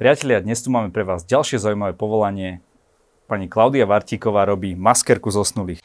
Priatelia, 0.00 0.40
dnes 0.40 0.56
tu 0.64 0.72
máme 0.72 0.88
pre 0.88 1.04
vás 1.04 1.28
ďalšie 1.28 1.60
zaujímavé 1.60 1.92
povolanie. 1.92 2.64
Pani 3.28 3.52
Klaudia 3.52 3.84
Vartíková 3.84 4.48
robí 4.48 4.72
maskerku 4.72 5.28
zosnulých. 5.28 5.76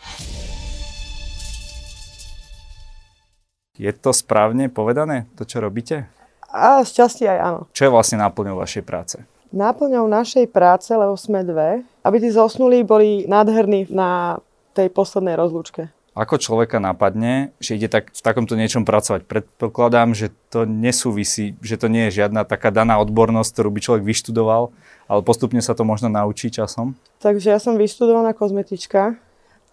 Je 3.76 3.92
to 3.92 4.16
správne 4.16 4.72
povedané, 4.72 5.28
to 5.36 5.44
čo 5.44 5.60
robíte? 5.60 6.08
A 6.48 6.80
šťastie 6.88 7.28
aj 7.28 7.40
áno. 7.44 7.60
Čo 7.76 7.82
je 7.84 7.92
vlastne 7.92 8.24
náplňou 8.24 8.56
vašej 8.56 8.88
práce? 8.88 9.20
Náplňou 9.52 10.08
našej 10.08 10.48
práce, 10.48 10.96
lebo 10.96 11.20
sme 11.20 11.44
dve, 11.44 11.84
aby 12.00 12.16
tí 12.24 12.32
zosnulí 12.32 12.88
boli 12.88 13.28
nádherní 13.28 13.92
na 13.92 14.40
tej 14.72 14.96
poslednej 14.96 15.36
rozlúčke. 15.36 15.92
Ako 16.16 16.40
človeka 16.40 16.80
napadne, 16.80 17.52
že 17.60 17.76
ide 17.76 17.92
tak, 17.92 18.16
v 18.16 18.22
takomto 18.24 18.56
niečom 18.56 18.88
pracovať? 18.88 19.28
Predpokladám, 19.28 20.16
že 20.16 20.32
to 20.48 20.64
nesúvisí, 20.64 21.60
že 21.60 21.76
to 21.76 21.92
nie 21.92 22.08
je 22.08 22.24
žiadna 22.24 22.48
taká 22.48 22.72
daná 22.72 23.04
odbornosť, 23.04 23.52
ktorú 23.52 23.70
by 23.76 23.80
človek 23.84 24.04
vyštudoval, 24.08 24.72
ale 25.12 25.22
postupne 25.28 25.60
sa 25.60 25.76
to 25.76 25.84
možno 25.84 26.08
naučí 26.08 26.48
časom. 26.48 26.96
Takže 27.20 27.52
ja 27.52 27.60
som 27.60 27.76
vyštudovaná 27.76 28.32
kozmetička 28.32 29.20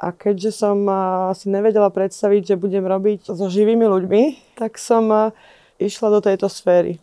a 0.03 0.07
keďže 0.11 0.51
som 0.51 0.83
si 1.39 1.47
nevedela 1.47 1.95
predstaviť, 1.95 2.43
že 2.43 2.55
budem 2.59 2.91
robiť 2.91 3.31
so 3.31 3.47
živými 3.47 3.87
ľuďmi, 3.87 4.23
tak 4.59 4.83
som 4.83 5.31
išla 5.79 6.09
do 6.11 6.21
tejto 6.27 6.51
sféry. 6.51 6.99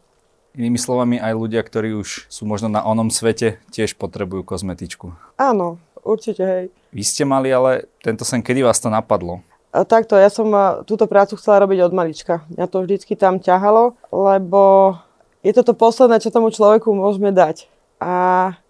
Inými 0.57 0.81
slovami, 0.81 1.21
aj 1.21 1.37
ľudia, 1.37 1.61
ktorí 1.63 1.95
už 1.95 2.27
sú 2.27 2.43
možno 2.43 2.67
na 2.67 2.83
onom 2.83 3.13
svete, 3.13 3.61
tiež 3.71 3.95
potrebujú 3.95 4.43
kozmetičku. 4.43 5.15
Áno, 5.39 5.79
určite, 6.03 6.43
hej. 6.43 6.65
Vy 6.89 7.03
ste 7.05 7.23
mali 7.23 7.53
ale 7.53 7.89
tento 8.01 8.25
sen, 8.25 8.41
kedy 8.41 8.65
vás 8.65 8.81
to 8.81 8.89
napadlo? 8.89 9.43
A 9.69 9.85
takto, 9.85 10.17
ja 10.17 10.33
som 10.33 10.49
túto 10.89 11.05
prácu 11.05 11.37
chcela 11.37 11.61
robiť 11.61 11.85
od 11.85 11.93
malička. 11.93 12.41
Mňa 12.49 12.65
to 12.65 12.77
vždycky 12.81 13.13
tam 13.13 13.37
ťahalo, 13.37 13.93
lebo 14.09 14.97
je 15.45 15.53
to 15.53 15.61
to 15.61 15.73
posledné, 15.77 16.17
čo 16.17 16.33
tomu 16.33 16.49
človeku 16.49 16.89
môžeme 16.89 17.29
dať. 17.29 17.69
A 18.01 18.13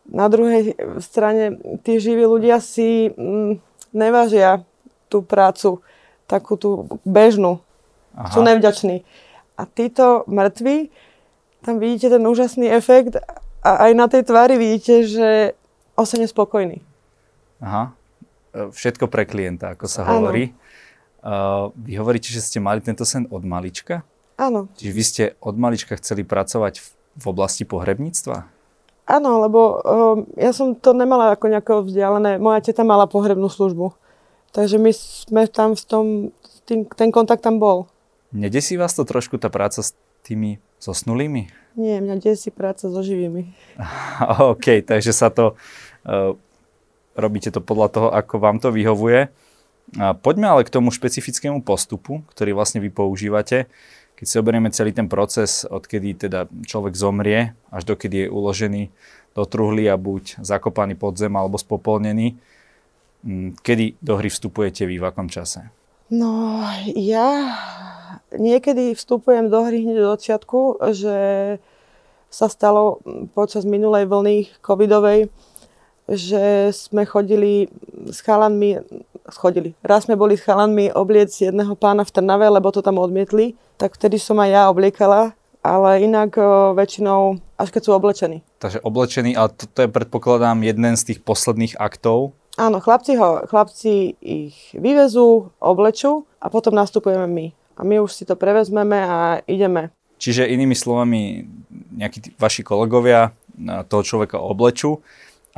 na 0.10 0.26
druhej 0.28 0.76
strane 1.00 1.56
tí 1.88 2.04
živí 2.04 2.28
ľudia 2.28 2.60
si 2.60 3.14
mm, 3.16 3.64
nevážia 3.96 4.68
tú 5.08 5.24
prácu, 5.24 5.80
takú 6.28 6.60
tú 6.60 6.86
bežnú. 7.08 7.64
Aha. 8.14 8.36
Sú 8.36 8.44
nevďační. 8.44 9.08
A 9.56 9.64
títo 9.70 10.28
mŕtvi, 10.28 10.92
tam 11.64 11.80
vidíte 11.80 12.12
ten 12.12 12.24
úžasný 12.28 12.68
efekt 12.68 13.16
a 13.64 13.72
aj 13.88 13.92
na 13.96 14.08
tej 14.12 14.28
tvári 14.28 14.56
vidíte, 14.56 15.08
že 15.08 15.28
osene 15.96 16.28
spokojný. 16.28 16.89
Aha. 17.60 17.92
E, 18.56 18.72
všetko 18.72 19.08
pre 19.12 19.28
klienta, 19.28 19.76
ako 19.76 19.86
sa 19.86 20.08
hovorí. 20.08 20.56
Uh, 21.20 21.76
vy 21.76 22.00
hovoríte, 22.00 22.32
že 22.32 22.40
ste 22.40 22.64
mali 22.64 22.80
tento 22.80 23.04
sen 23.04 23.28
od 23.28 23.44
malička? 23.44 24.08
Áno. 24.40 24.72
Čiže 24.80 24.94
vy 24.96 25.04
ste 25.04 25.24
od 25.44 25.60
malička 25.60 26.00
chceli 26.00 26.24
pracovať 26.24 26.80
v, 26.80 26.88
v 26.96 27.26
oblasti 27.28 27.68
pohrebníctva? 27.68 28.48
Áno, 29.04 29.44
lebo 29.44 29.84
um, 29.84 30.24
ja 30.40 30.56
som 30.56 30.78
to 30.80 30.96
nemala 30.96 31.36
ako 31.36 31.52
nejako 31.52 31.74
vzdialené. 31.92 32.40
Moja 32.40 32.64
teta 32.64 32.88
mala 32.88 33.04
pohrebnú 33.04 33.52
službu. 33.52 33.92
Takže 34.56 34.80
my 34.80 34.92
sme 34.96 35.44
tam 35.52 35.76
v 35.76 35.84
tom, 35.84 36.06
tým, 36.64 36.88
ten 36.88 37.12
kontakt 37.12 37.44
tam 37.44 37.60
bol. 37.60 37.92
Nedesí 38.32 38.80
vás 38.80 38.96
to 38.96 39.04
trošku 39.04 39.36
tá 39.42 39.52
práca 39.52 39.84
s 39.84 39.98
tými 40.24 40.62
zosnulými? 40.80 41.52
Nie, 41.76 42.00
mňa 42.00 42.16
desí 42.22 42.54
práca 42.54 42.88
so 42.88 43.02
živými. 43.04 43.52
OK, 44.54 44.88
takže 44.88 45.12
sa 45.12 45.28
to 45.34 45.58
uh, 46.08 46.38
robíte 47.20 47.52
to 47.52 47.60
podľa 47.60 47.88
toho, 47.92 48.08
ako 48.16 48.36
vám 48.40 48.58
to 48.64 48.72
vyhovuje. 48.72 49.30
A 49.98 50.14
poďme 50.14 50.48
ale 50.50 50.66
k 50.66 50.74
tomu 50.74 50.94
špecifickému 50.94 51.66
postupu, 51.66 52.22
ktorý 52.32 52.54
vlastne 52.56 52.80
vy 52.80 52.90
používate. 52.94 53.68
Keď 54.20 54.26
si 54.28 54.36
oberieme 54.36 54.70
celý 54.70 54.92
ten 54.92 55.08
proces, 55.08 55.64
odkedy 55.64 56.28
teda 56.28 56.52
človek 56.68 56.94
zomrie, 56.94 57.56
až 57.72 57.88
dokedy 57.88 58.28
je 58.28 58.34
uložený 58.34 58.82
do 59.32 59.44
truhly 59.48 59.88
a 59.88 59.96
buď 59.96 60.44
zakopaný 60.44 61.00
pod 61.00 61.16
zem 61.16 61.32
alebo 61.36 61.56
spopolnený, 61.56 62.36
kedy 63.64 64.00
do 64.04 64.14
hry 64.20 64.28
vstupujete 64.28 64.84
vy 64.84 65.00
v 65.00 65.08
akom 65.08 65.32
čase? 65.32 65.72
No, 66.10 66.60
ja 66.98 67.56
niekedy 68.34 68.98
vstupujem 68.98 69.48
do 69.48 69.62
hry 69.64 69.86
hneď 69.86 69.98
do 70.04 70.10
začiatku, 70.18 70.60
že 70.92 71.18
sa 72.30 72.46
stalo 72.46 73.02
počas 73.34 73.66
minulej 73.66 74.06
vlny 74.06 74.38
covidovej, 74.62 75.34
že 76.10 76.74
sme 76.74 77.06
chodili 77.06 77.70
s 78.10 78.26
chalanmi, 78.26 78.82
schodili. 79.30 79.78
Raz 79.86 80.10
sme 80.10 80.18
boli 80.18 80.36
s 80.36 80.46
chalanmi 80.46 80.90
obliec 80.90 81.30
jedného 81.30 81.78
pána 81.78 82.02
v 82.02 82.14
Trnave, 82.14 82.50
lebo 82.50 82.74
to 82.74 82.82
tam 82.82 82.98
odmietli, 82.98 83.54
tak 83.78 83.94
vtedy 83.94 84.18
som 84.18 84.42
aj 84.42 84.50
ja 84.50 84.64
obliekala, 84.74 85.38
ale 85.62 86.02
inak 86.02 86.40
o, 86.40 86.74
väčšinou 86.74 87.38
až 87.60 87.70
keď 87.76 87.82
sú 87.84 87.92
oblečení. 87.92 88.40
Takže 88.64 88.80
oblečení, 88.80 89.36
ale 89.36 89.52
to, 89.52 89.68
to 89.68 89.84
je 89.84 89.90
predpokladám 89.92 90.64
jeden 90.64 90.96
z 90.96 91.04
tých 91.12 91.20
posledných 91.20 91.76
aktov. 91.76 92.32
Áno, 92.56 92.80
chlapci, 92.80 93.20
ho, 93.20 93.44
chlapci 93.48 94.16
ich 94.20 94.56
vyvezú, 94.72 95.52
oblečú 95.60 96.24
a 96.40 96.48
potom 96.48 96.76
nastupujeme 96.76 97.28
my. 97.28 97.46
A 97.80 97.82
my 97.84 98.04
už 98.04 98.12
si 98.16 98.24
to 98.28 98.36
prevezmeme 98.36 99.00
a 99.00 99.40
ideme. 99.48 99.92
Čiže 100.20 100.52
inými 100.52 100.76
slovami, 100.76 101.48
nejakí 101.96 102.20
tí, 102.20 102.30
vaši 102.36 102.64
kolegovia 102.64 103.32
toho 103.88 104.04
človeka 104.04 104.40
oblečú 104.40 105.00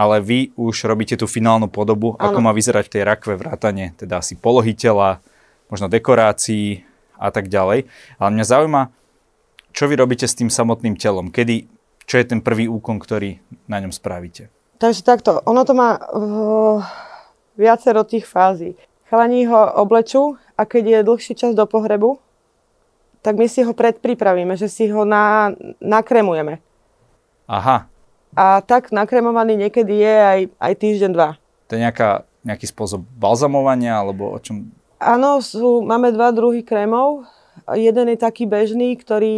ale 0.02 0.18
vy 0.18 0.50
už 0.58 0.90
robíte 0.90 1.14
tú 1.14 1.30
finálnu 1.30 1.70
podobu, 1.70 2.18
ano. 2.18 2.34
ako 2.34 2.40
má 2.42 2.50
vyzerať 2.58 2.90
v 2.90 2.94
tej 2.98 3.04
rakve 3.06 3.38
vrátane, 3.38 3.94
teda 4.02 4.18
asi 4.18 4.34
polohy 4.34 4.74
tela, 4.74 5.22
možno 5.70 5.86
dekorácií 5.86 6.82
a 7.22 7.30
tak 7.30 7.54
ďalej. 7.54 7.86
Ale 8.18 8.30
mňa 8.34 8.46
zaujíma, 8.50 8.82
čo 9.70 9.86
vy 9.86 9.94
robíte 10.02 10.26
s 10.26 10.34
tým 10.34 10.50
samotným 10.50 10.98
telom? 10.98 11.30
Kedy, 11.30 11.70
čo 12.10 12.18
je 12.18 12.26
ten 12.26 12.42
prvý 12.42 12.66
úkon, 12.66 12.98
ktorý 12.98 13.38
na 13.70 13.78
ňom 13.78 13.94
spravíte? 13.94 14.50
Takže 14.82 15.06
takto, 15.06 15.38
ono 15.46 15.62
to 15.62 15.78
má 15.78 16.02
uh, 16.02 16.82
viacero 17.54 18.02
tých 18.02 18.26
fází. 18.26 18.74
Chalani 19.06 19.46
ho 19.46 19.70
oblečú 19.86 20.42
a 20.58 20.66
keď 20.66 20.84
je 20.88 21.08
dlhší 21.08 21.34
čas 21.38 21.54
do 21.54 21.70
pohrebu, 21.70 22.18
tak 23.22 23.38
my 23.38 23.46
si 23.46 23.62
ho 23.62 23.70
predpripravíme, 23.70 24.58
že 24.58 24.66
si 24.66 24.90
ho 24.90 25.06
na, 25.06 25.54
nakremujeme. 25.78 26.58
Aha, 27.46 27.86
a 28.36 28.64
tak 28.64 28.96
nakremovaný 28.96 29.60
niekedy 29.68 29.92
je 30.02 30.16
aj, 30.24 30.40
aj 30.56 30.74
týždeň, 30.80 31.12
dva. 31.12 31.30
To 31.68 31.76
je 31.76 31.84
nejaká, 31.84 32.24
nejaký 32.44 32.68
spôsob 32.68 33.04
balzamovania, 33.16 34.00
alebo 34.00 34.32
o 34.32 34.40
čom? 34.40 34.72
Áno, 35.02 35.44
sú, 35.44 35.84
máme 35.84 36.14
dva 36.16 36.32
druhy 36.32 36.64
krémov. 36.64 37.28
Jeden 37.76 38.08
je 38.12 38.18
taký 38.20 38.48
bežný, 38.48 38.96
ktorý 38.96 39.36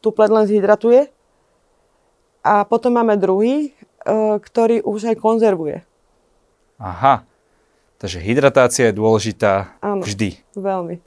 tú 0.00 0.08
pled 0.12 0.30
len 0.32 0.44
zhydratuje. 0.48 1.08
A 2.44 2.68
potom 2.68 2.92
máme 2.92 3.16
druhý, 3.16 3.72
e, 3.72 4.36
ktorý 4.40 4.84
už 4.84 5.12
aj 5.12 5.16
konzervuje. 5.16 5.80
Aha, 6.76 7.24
takže 7.96 8.20
hydratácia 8.20 8.92
je 8.92 8.98
dôležitá 9.00 9.72
Áno, 9.80 10.04
vždy. 10.04 10.36
veľmi. 10.52 11.00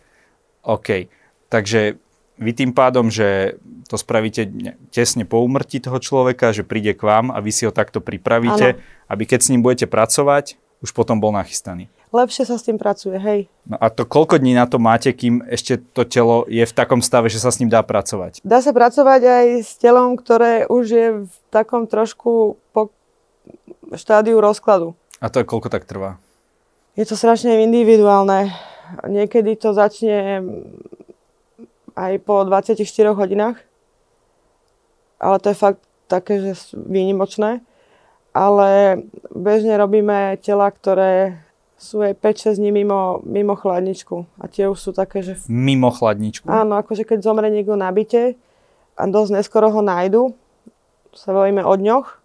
OK, 0.66 1.06
takže 1.54 2.02
vy 2.38 2.52
tým 2.53 2.72
pádom, 2.74 3.09
že 3.09 3.58
to 3.90 3.98
spravíte 3.98 4.46
tesne 4.94 5.25
po 5.25 5.42
úmrtí 5.42 5.81
toho 5.81 5.98
človeka, 5.98 6.53
že 6.53 6.68
príde 6.68 6.94
k 6.94 7.02
vám 7.02 7.34
a 7.34 7.42
vy 7.42 7.52
si 7.52 7.66
ho 7.66 7.74
takto 7.74 8.00
pripravíte, 8.00 8.78
ano. 8.78 8.80
aby 9.09 9.24
keď 9.25 9.40
s 9.42 9.50
ním 9.50 9.66
budete 9.66 9.90
pracovať, 9.90 10.59
už 10.86 10.94
potom 10.94 11.18
bol 11.18 11.34
nachystaný. 11.34 11.90
Lepšie 12.08 12.48
sa 12.48 12.56
s 12.56 12.64
tým 12.64 12.80
pracuje, 12.80 13.20
hej. 13.20 13.52
No 13.68 13.75
a 13.75 13.92
to 13.92 14.08
koľko 14.08 14.40
dní 14.40 14.56
na 14.56 14.64
to 14.64 14.80
máte, 14.80 15.12
kým 15.12 15.44
ešte 15.44 15.75
to 15.92 16.08
telo 16.08 16.48
je 16.48 16.64
v 16.64 16.72
takom 16.72 17.03
stave, 17.03 17.28
že 17.28 17.44
sa 17.44 17.52
s 17.52 17.59
ním 17.59 17.68
dá 17.68 17.84
pracovať? 17.84 18.40
Dá 18.48 18.64
sa 18.64 18.72
pracovať 18.72 19.22
aj 19.28 19.46
s 19.68 19.75
telom, 19.75 20.16
ktoré 20.16 20.64
už 20.72 20.86
je 20.88 21.08
v 21.28 21.36
takom 21.52 21.84
trošku 21.84 22.56
po 22.72 22.96
štádiu 23.92 24.40
rozkladu. 24.40 24.96
A 25.19 25.28
to 25.28 25.44
je 25.44 25.50
koľko 25.50 25.68
tak 25.68 25.84
trvá? 25.84 26.16
Je 26.96 27.04
to 27.04 27.19
strašne 27.19 27.59
individuálne. 27.59 28.56
Niekedy 29.04 29.59
to 29.59 29.75
začne 29.75 30.48
aj 31.97 32.22
po 32.22 32.46
24 32.46 32.78
hodinách. 33.18 33.58
Ale 35.18 35.41
to 35.41 35.50
je 35.50 35.58
fakt 35.58 35.81
také, 36.06 36.38
že 36.38 36.77
výnimočné. 36.77 37.66
Ale 38.38 39.01
bežne 39.33 39.74
robíme 39.81 40.38
tela, 40.45 40.69
ktoré 40.69 41.42
sú 41.77 42.06
aj 42.06 42.21
5-6 42.21 42.62
dní 42.62 42.69
mimo, 42.69 43.21
mimo 43.25 43.57
chladničku. 43.57 44.30
A 44.38 44.45
tie 44.45 44.69
už 44.69 44.77
sú 44.77 44.92
také, 44.94 45.25
že... 45.25 45.42
Mimo 45.50 45.89
chladničku? 45.89 46.45
Áno, 46.45 46.77
akože 46.77 47.01
keď 47.01 47.25
zomre 47.25 47.50
niekto 47.50 47.74
na 47.74 47.89
byte 47.89 48.38
a 48.94 49.01
dosť 49.10 49.42
neskoro 49.42 49.74
ho 49.74 49.81
nájdu, 49.81 50.38
sa 51.18 51.33
bavíme 51.33 51.66
o 51.66 51.74
dňoch, 51.74 52.21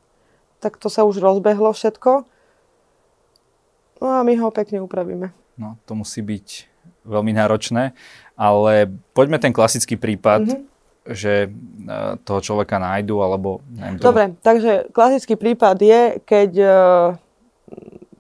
tak 0.61 0.77
to 0.77 0.93
sa 0.93 1.09
už 1.09 1.17
rozbehlo 1.21 1.73
všetko. 1.73 2.29
No 4.05 4.07
a 4.09 4.21
my 4.21 4.37
ho 4.37 4.53
pekne 4.53 4.85
upravíme. 4.85 5.33
No, 5.57 5.81
to 5.89 5.97
musí 5.97 6.21
byť 6.21 6.72
veľmi 7.05 7.33
náročné. 7.35 7.93
Ale 8.39 8.91
poďme 9.13 9.39
ten 9.39 9.53
klasický 9.53 10.01
prípad, 10.01 10.43
mm-hmm. 10.49 10.63
že 11.13 11.47
e, 11.47 11.49
toho 12.25 12.41
človeka 12.41 12.81
nájdu, 12.81 13.21
alebo... 13.21 13.61
Neviem, 13.71 13.97
toho... 14.01 14.07
Dobre, 14.11 14.25
takže 14.41 14.91
klasický 14.91 15.37
prípad 15.37 15.77
je, 15.79 16.01
keď 16.25 16.51
e, 16.59 16.73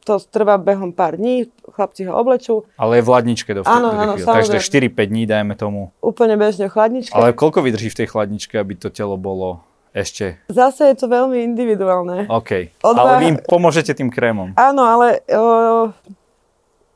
to 0.02 0.18
trvá 0.28 0.58
behom 0.58 0.90
pár 0.90 1.16
dní, 1.16 1.48
chlapci 1.72 2.04
ho 2.06 2.12
oblečú. 2.14 2.66
Ale 2.74 3.00
je 3.00 3.02
v 3.06 3.08
hladničke 3.08 3.50
do 3.54 3.62
áno, 3.64 3.94
áno, 3.94 4.14
Takže 4.18 4.58
4-5 4.60 4.92
dní 5.10 5.24
dajme 5.24 5.54
tomu. 5.54 5.94
Úplne 6.02 6.34
bežne 6.36 6.66
v 6.68 6.74
chladničke. 6.74 7.14
Ale 7.14 7.32
koľko 7.32 7.62
vydrží 7.62 7.88
v 7.90 7.98
tej 8.04 8.08
chladničke, 8.10 8.54
aby 8.58 8.74
to 8.76 8.90
telo 8.90 9.14
bolo 9.16 9.62
Ešte. 9.92 10.40
Zase 10.48 10.88
je 10.88 11.04
to 11.04 11.06
veľmi 11.06 11.44
individuálne. 11.52 12.24
OK. 12.32 12.80
Odvaha- 12.80 12.96
Ale 12.96 13.12
vy 13.20 13.26
im 13.36 13.38
pomôžete 13.44 13.92
tým 13.92 14.08
krémom. 14.08 14.56
Áno, 14.56 14.88
ale 14.88 15.20
o, 15.28 15.92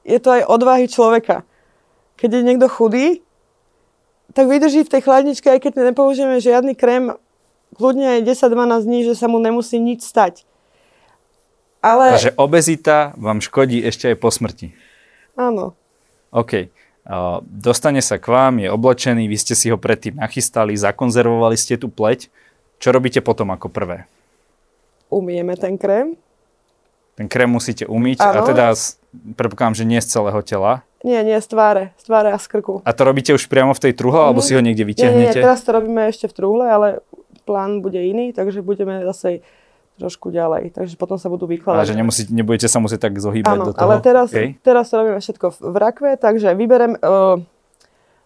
je 0.01 0.17
to 0.17 0.33
aj 0.33 0.43
odvahy 0.49 0.89
človeka. 0.89 1.45
Keď 2.17 2.29
je 2.31 2.43
niekto 2.43 2.67
chudý, 2.67 3.21
tak 4.33 4.49
vydrží 4.49 4.83
v 4.83 4.91
tej 4.91 5.03
chladničke, 5.03 5.47
aj 5.47 5.61
keď 5.61 5.73
nepoužijeme 5.93 6.37
žiadny 6.37 6.73
krém, 6.73 7.17
kľudne 7.73 8.19
aj 8.19 8.27
10-12 8.27 8.85
dní, 8.85 9.01
že 9.05 9.15
sa 9.15 9.27
mu 9.27 9.37
nemusí 9.37 9.77
nič 9.77 10.03
stať. 10.03 10.45
Ale 11.79 12.17
Takže 12.17 12.35
obezita 12.35 13.15
vám 13.15 13.39
škodí 13.39 13.79
ešte 13.81 14.11
aj 14.11 14.17
po 14.17 14.29
smrti. 14.29 14.73
áno, 15.35 15.77
OK. 16.31 16.69
Uh, 17.07 17.39
dostane 17.41 18.03
sa 18.03 18.19
k 18.19 18.27
vám, 18.27 18.59
je 18.59 18.67
oblečený, 18.67 19.31
vy 19.31 19.39
ste 19.39 19.55
si 19.55 19.71
ho 19.71 19.79
predtým 19.79 20.19
nachystali, 20.19 20.75
zakonzervovali 20.75 21.55
ste 21.55 21.79
tú 21.79 21.87
pleť. 21.87 22.27
Čo 22.77 22.91
robíte 22.91 23.23
potom 23.23 23.49
ako 23.49 23.69
prvé? 23.69 24.11
umieme 25.07 25.55
ten 25.55 25.79
krém. 25.79 26.19
Ten 27.15 27.31
krém 27.31 27.47
musíte 27.47 27.87
umyť 27.87 28.19
a 28.21 28.35
Áno. 28.35 28.43
teda 28.45 28.75
s- 28.75 28.99
predpokladám, 29.39 29.79
že 29.79 29.85
nie 29.87 30.03
z 30.03 30.11
celého 30.11 30.41
tela. 30.43 30.83
Nie, 31.07 31.23
nie, 31.23 31.39
z 31.39 31.47
tváre, 31.47 31.95
z 31.95 32.03
tváre 32.05 32.35
a 32.35 32.39
z 32.39 32.51
krku. 32.51 32.83
A 32.83 32.91
to 32.91 33.07
robíte 33.07 33.31
už 33.31 33.47
priamo 33.47 33.71
v 33.71 33.79
tej 33.79 33.93
truhle, 33.95 34.19
alebo 34.21 34.43
si 34.43 34.53
ho 34.53 34.61
niekde 34.61 34.83
Mhm. 34.83 34.91
Nie, 34.91 35.07
nie, 35.07 35.11
vyťahnete? 35.31 35.39
teraz 35.39 35.63
to 35.63 35.71
robíme 35.71 36.03
ešte 36.05 36.27
v 36.27 36.35
trúhle, 36.35 36.67
ale 36.67 36.87
plán 37.47 37.79
bude 37.79 37.97
iný, 37.97 38.35
takže 38.35 38.59
budeme 38.59 39.07
zase 39.07 39.47
trošku 39.97 40.29
ďalej. 40.29 40.75
Takže 40.75 40.95
potom 40.95 41.15
sa 41.15 41.31
budú 41.31 41.47
A 41.47 41.53
vykladať. 41.55 41.87
že 41.87 41.95
nemusí, 41.95 42.23
nebudete 42.29 42.67
sa 42.67 42.77
musieť 42.77 43.07
tak 43.07 43.17
zohýbať 43.17 43.55
Áno, 43.55 43.65
do 43.65 43.73
toho? 43.73 43.81
ale 43.81 44.03
teraz, 44.03 44.29
OK? 44.29 44.59
teraz 44.61 44.91
to 44.91 44.99
robíme 44.99 45.17
všetko 45.17 45.47
v, 45.49 45.59
v 45.63 45.77
rakve, 45.79 46.11
takže 46.17 46.53
vyberem, 46.53 46.99
uh, 46.99 47.39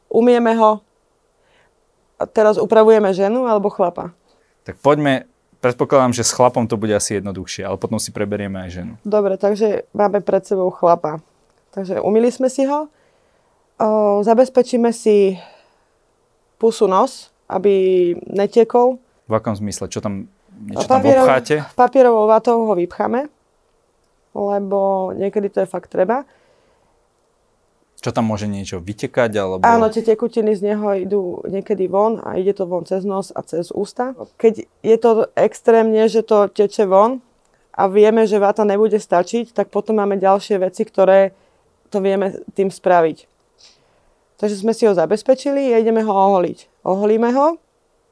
umieme 0.09 0.57
ho 0.57 0.81
a 2.17 2.25
teraz 2.25 2.57
upravujeme 2.57 3.13
ženu 3.13 3.45
alebo 3.45 3.69
chlapa. 3.69 4.11
Tak 4.63 4.77
poďme, 4.79 5.29
predpokladám, 5.59 6.11
že 6.13 6.23
s 6.23 6.33
chlapom 6.33 6.65
to 6.65 6.75
bude 6.75 6.91
asi 6.91 7.15
jednoduchšie, 7.15 7.63
ale 7.63 7.77
potom 7.77 7.97
si 7.97 8.11
preberieme 8.11 8.57
aj 8.59 8.71
ženu. 8.73 8.93
Dobre, 9.03 9.37
takže 9.37 9.87
máme 9.93 10.21
pred 10.21 10.43
sebou 10.43 10.69
chlapa. 10.71 11.23
Takže 11.71 12.03
umili 12.03 12.35
sme 12.35 12.51
si 12.51 12.67
ho, 12.67 12.91
zabezpečíme 14.27 14.91
si 14.91 15.39
pusu 16.59 16.91
nos, 16.91 17.31
aby 17.47 18.13
netiekol. 18.27 18.99
V 19.31 19.33
akom 19.33 19.55
zmysle? 19.55 19.87
Čo 19.87 20.03
tam, 20.03 20.27
niečo 20.67 20.91
tam 20.91 21.01
obcháte? 21.01 21.63
Papierovou 21.79 22.27
vatou 22.27 22.67
ho 22.67 22.75
vypcháme, 22.75 23.31
lebo 24.35 25.11
niekedy 25.15 25.47
to 25.51 25.63
je 25.63 25.69
fakt 25.71 25.95
treba. 25.95 26.27
Čo 28.01 28.17
tam 28.17 28.33
môže 28.33 28.49
niečo 28.49 28.81
vytekať? 28.81 29.31
Alebo... 29.37 29.63
Áno, 29.63 29.93
tie 29.93 30.01
tekutiny 30.01 30.57
z 30.57 30.73
neho 30.73 30.97
idú 30.97 31.45
niekedy 31.45 31.85
von 31.85 32.19
a 32.25 32.41
ide 32.41 32.57
to 32.57 32.65
von 32.65 32.89
cez 32.89 33.05
nos 33.05 33.29
a 33.31 33.45
cez 33.45 33.69
ústa. 33.71 34.17
Keď 34.41 34.67
je 34.81 34.97
to 34.97 35.29
extrémne, 35.37 36.09
že 36.09 36.25
to 36.25 36.49
teče 36.49 36.89
von 36.89 37.21
a 37.77 37.87
vieme, 37.93 38.25
že 38.25 38.41
vata 38.41 38.65
nebude 38.65 38.97
stačiť, 38.97 39.53
tak 39.53 39.69
potom 39.69 40.01
máme 40.01 40.17
ďalšie 40.17 40.59
veci, 40.65 40.89
ktoré 40.89 41.37
to 41.91 41.99
vieme 41.99 42.39
tým 42.55 42.71
spraviť. 42.71 43.27
Takže 44.41 44.57
sme 44.65 44.73
si 44.73 44.89
ho 44.89 44.97
zabezpečili 44.97 45.75
a 45.75 45.83
ideme 45.83 46.01
ho 46.01 46.13
oholiť. 46.15 46.81
Oholíme 46.87 47.29
ho, 47.37 47.61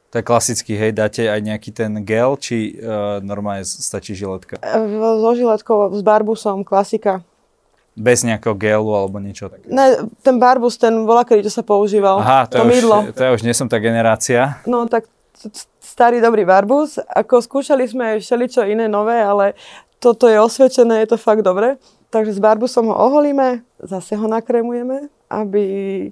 To 0.08 0.20
je 0.20 0.24
klasický, 0.24 0.72
hej, 0.72 0.96
dáte 0.96 1.28
aj 1.28 1.40
nejaký 1.44 1.68
ten 1.68 1.92
gel, 2.00 2.36
či 2.40 2.80
uh, 2.80 3.20
normálne 3.20 3.60
stačí 3.64 4.16
žiletka? 4.16 4.56
e, 4.56 4.80
so 4.96 5.30
žiletkou, 5.36 5.92
s 5.92 6.00
barbusom, 6.00 6.64
klasika. 6.64 7.20
Bez 7.92 8.24
nejakého 8.24 8.56
gelu 8.56 8.88
alebo 8.88 9.20
niečo 9.20 9.52
také? 9.52 9.68
Ne, 9.68 10.08
ten 10.24 10.40
barbus, 10.40 10.80
ten 10.80 11.04
bola, 11.04 11.28
kedy 11.28 11.44
to 11.44 11.52
sa 11.52 11.60
používal. 11.60 12.24
Aha, 12.24 12.48
to, 12.48 12.56
to 12.56 12.64
ja 12.64 12.64
mydlo. 12.64 12.96
už, 13.04 13.12
to 13.12 13.20
ja 13.20 13.30
už 13.36 13.42
nie 13.44 13.52
som 13.52 13.68
tá 13.68 13.76
generácia. 13.76 14.64
No 14.64 14.88
tak 14.88 15.12
starý 15.82 16.24
dobrý 16.24 16.48
barbus. 16.48 16.96
Ako 17.04 17.44
skúšali 17.44 17.84
sme 17.84 18.16
všeličo 18.16 18.64
iné 18.64 18.88
nové, 18.88 19.20
ale 19.20 19.58
toto 20.00 20.24
je 20.30 20.40
osvedčené, 20.40 21.04
je 21.04 21.08
to 21.12 21.18
fakt 21.20 21.44
dobre. 21.44 21.76
Takže 22.08 22.32
s 22.32 22.40
barbusom 22.40 22.88
ho 22.88 22.96
oholíme, 22.96 23.60
zase 23.84 24.16
ho 24.16 24.24
nakrémujeme, 24.24 25.12
aby 25.28 25.64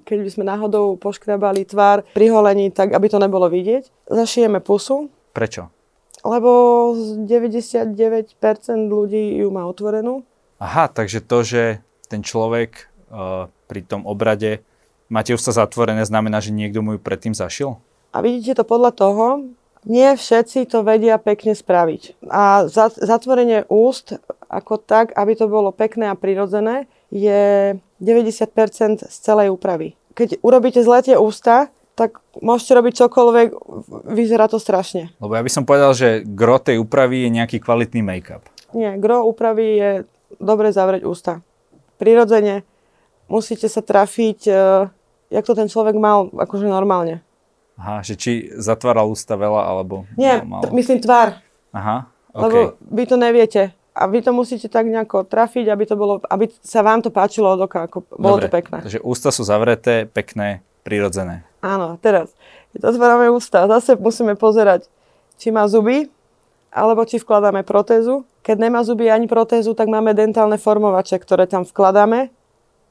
keď 0.05 0.17
by 0.21 0.29
sme 0.29 0.45
náhodou 0.45 0.93
poškrabali 1.01 1.65
tvár 1.65 2.05
pri 2.13 2.29
holení, 2.29 2.69
tak 2.69 2.93
aby 2.93 3.09
to 3.09 3.17
nebolo 3.17 3.49
vidieť. 3.49 3.89
Zašijeme 4.05 4.61
pusu, 4.61 5.09
Prečo? 5.33 5.73
lebo 6.21 6.49
z 6.93 7.25
99% 7.25 7.97
ľudí 8.85 9.41
ju 9.41 9.49
má 9.49 9.65
otvorenú. 9.65 10.21
Aha, 10.61 10.89
takže 10.89 11.21
to, 11.21 11.41
že 11.41 11.61
ten 12.09 12.21
človek 12.21 12.89
uh, 13.09 13.49
pri 13.69 13.81
tom 13.85 14.05
obrade 14.05 14.61
máte 15.09 15.33
ústa 15.33 15.49
zatvorené, 15.49 16.05
znamená, 16.05 16.41
že 16.41 16.53
niekto 16.53 16.81
mu 16.81 16.97
ju 16.97 16.99
predtým 17.01 17.33
zašil? 17.33 17.77
A 18.13 18.21
vidíte 18.21 18.61
to 18.61 18.63
podľa 18.65 18.91
toho, 18.97 19.25
nie 19.87 20.09
všetci 20.13 20.67
to 20.67 20.83
vedia 20.83 21.15
pekne 21.15 21.55
spraviť. 21.55 22.27
A 22.27 22.67
za- 22.67 22.99
zatvorenie 22.99 23.63
úst 23.71 24.19
ako 24.51 24.79
tak, 24.79 25.15
aby 25.15 25.33
to 25.35 25.47
bolo 25.47 25.71
pekné 25.71 26.11
a 26.11 26.19
prirodzené, 26.19 26.91
je 27.07 27.75
90% 28.03 29.07
z 29.07 29.15
celej 29.23 29.55
úpravy. 29.55 29.95
Keď 30.11 30.43
urobíte 30.43 30.83
zle 30.83 30.99
tie 30.99 31.15
ústa, 31.15 31.71
tak 31.97 32.21
môžete 32.43 32.77
robiť 32.77 32.93
čokoľvek, 32.93 33.47
vyzerá 34.13 34.45
to 34.45 34.61
strašne. 34.61 35.09
Lebo 35.17 35.33
ja 35.33 35.41
by 35.41 35.51
som 35.51 35.65
povedal, 35.65 35.97
že 35.97 36.21
gro 36.21 36.61
tej 36.61 36.77
úpravy 36.77 37.25
je 37.25 37.29
nejaký 37.33 37.57
kvalitný 37.57 38.05
make-up. 38.05 38.45
Nie, 38.77 38.99
gro 39.01 39.25
úpravy 39.25 39.65
je 39.65 39.91
dobre 40.37 40.69
zavrieť 40.69 41.07
ústa. 41.07 41.41
Prirodzene 41.97 42.61
musíte 43.25 43.65
sa 43.65 43.81
trafiť, 43.81 44.39
e, 44.45 44.53
jak 45.33 45.45
to 45.47 45.57
ten 45.57 45.65
človek 45.71 45.97
mal, 45.97 46.29
akože 46.29 46.69
normálne. 46.69 47.25
Aha, 47.77 48.01
že 48.01 48.17
či 48.17 48.49
zatváral 48.57 49.05
ústa 49.05 49.37
veľa, 49.37 49.69
alebo 49.69 50.09
Nie, 50.17 50.41
málo. 50.41 50.65
t- 50.65 50.73
myslím 50.73 50.97
tvár. 50.97 51.37
Aha, 51.69 52.09
OK. 52.33 52.41
Lebo 52.41 52.57
vy 52.89 53.03
to 53.05 53.15
neviete. 53.15 53.61
A 53.97 54.05
vy 54.05 54.21
to 54.21 54.29
musíte 54.29 54.69
tak 54.69 54.85
nejako 54.85 55.25
trafiť, 55.25 55.73
aby, 55.73 55.83
to 55.89 55.97
bolo, 55.97 56.21
aby 56.29 56.53
sa 56.61 56.85
vám 56.85 57.01
to 57.01 57.09
páčilo 57.09 57.49
od 57.57 57.65
oka, 57.65 57.89
ako 57.89 58.05
bolo 58.13 58.37
Dobre, 58.37 58.45
to 58.45 58.53
pekné. 58.53 58.77
Takže 58.85 59.01
ústa 59.01 59.33
sú 59.33 59.41
zavreté, 59.41 60.05
pekné, 60.05 60.61
prirodzené. 60.85 61.41
Áno, 61.65 61.97
teraz, 61.97 62.29
keď 62.77 62.93
otvárame 62.93 63.33
ústa, 63.33 63.65
zase 63.65 63.97
musíme 63.97 64.37
pozerať, 64.37 64.85
či 65.41 65.49
má 65.49 65.65
zuby, 65.65 66.13
alebo 66.69 67.01
či 67.09 67.17
vkladáme 67.17 67.65
protézu. 67.65 68.21
Keď 68.45 68.57
nemá 68.69 68.85
zuby 68.85 69.09
ani 69.09 69.25
protézu, 69.25 69.73
tak 69.73 69.89
máme 69.89 70.13
dentálne 70.13 70.61
formovače, 70.61 71.17
ktoré 71.17 71.49
tam 71.49 71.65
vkladáme 71.65 72.29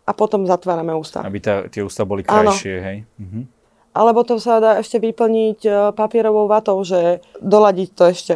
a 0.06 0.10
potom 0.10 0.42
zatvárame 0.42 0.90
ústa. 0.90 1.22
Aby 1.22 1.38
tá, 1.38 1.70
tie 1.70 1.86
ústa 1.86 2.02
boli 2.02 2.26
Áno. 2.26 2.50
krajšie, 2.50 2.74
hej? 2.82 2.98
Mhm. 3.18 3.55
Alebo 3.96 4.28
to 4.28 4.36
sa 4.36 4.60
dá 4.60 4.76
ešte 4.76 5.00
vyplniť 5.00 5.58
e, 5.64 5.70
papierovou 5.96 6.44
vatou, 6.44 6.76
že 6.84 7.24
doladiť 7.40 7.88
to 7.96 8.04
ešte. 8.12 8.34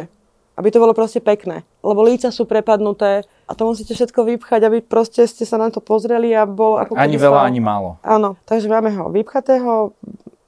Aby 0.57 0.73
to 0.73 0.81
bolo 0.81 0.97
proste 0.97 1.21
pekné. 1.21 1.61
Lebo 1.85 2.01
líca 2.01 2.33
sú 2.33 2.49
prepadnuté 2.49 3.21
a 3.45 3.51
to 3.53 3.69
musíte 3.69 3.93
všetko 3.93 4.25
vypchať, 4.25 4.61
aby 4.65 4.81
proste 4.81 5.21
ste 5.29 5.45
sa 5.45 5.61
na 5.61 5.69
to 5.69 5.77
pozreli 5.77 6.33
a 6.33 6.49
bol 6.49 6.81
ako 6.81 6.97
Ani 6.97 7.21
veľa, 7.21 7.45
ani 7.45 7.61
málo. 7.61 8.01
Áno, 8.01 8.41
takže 8.49 8.65
máme 8.73 8.89
ho 8.97 9.13
vypchatého, 9.13 9.93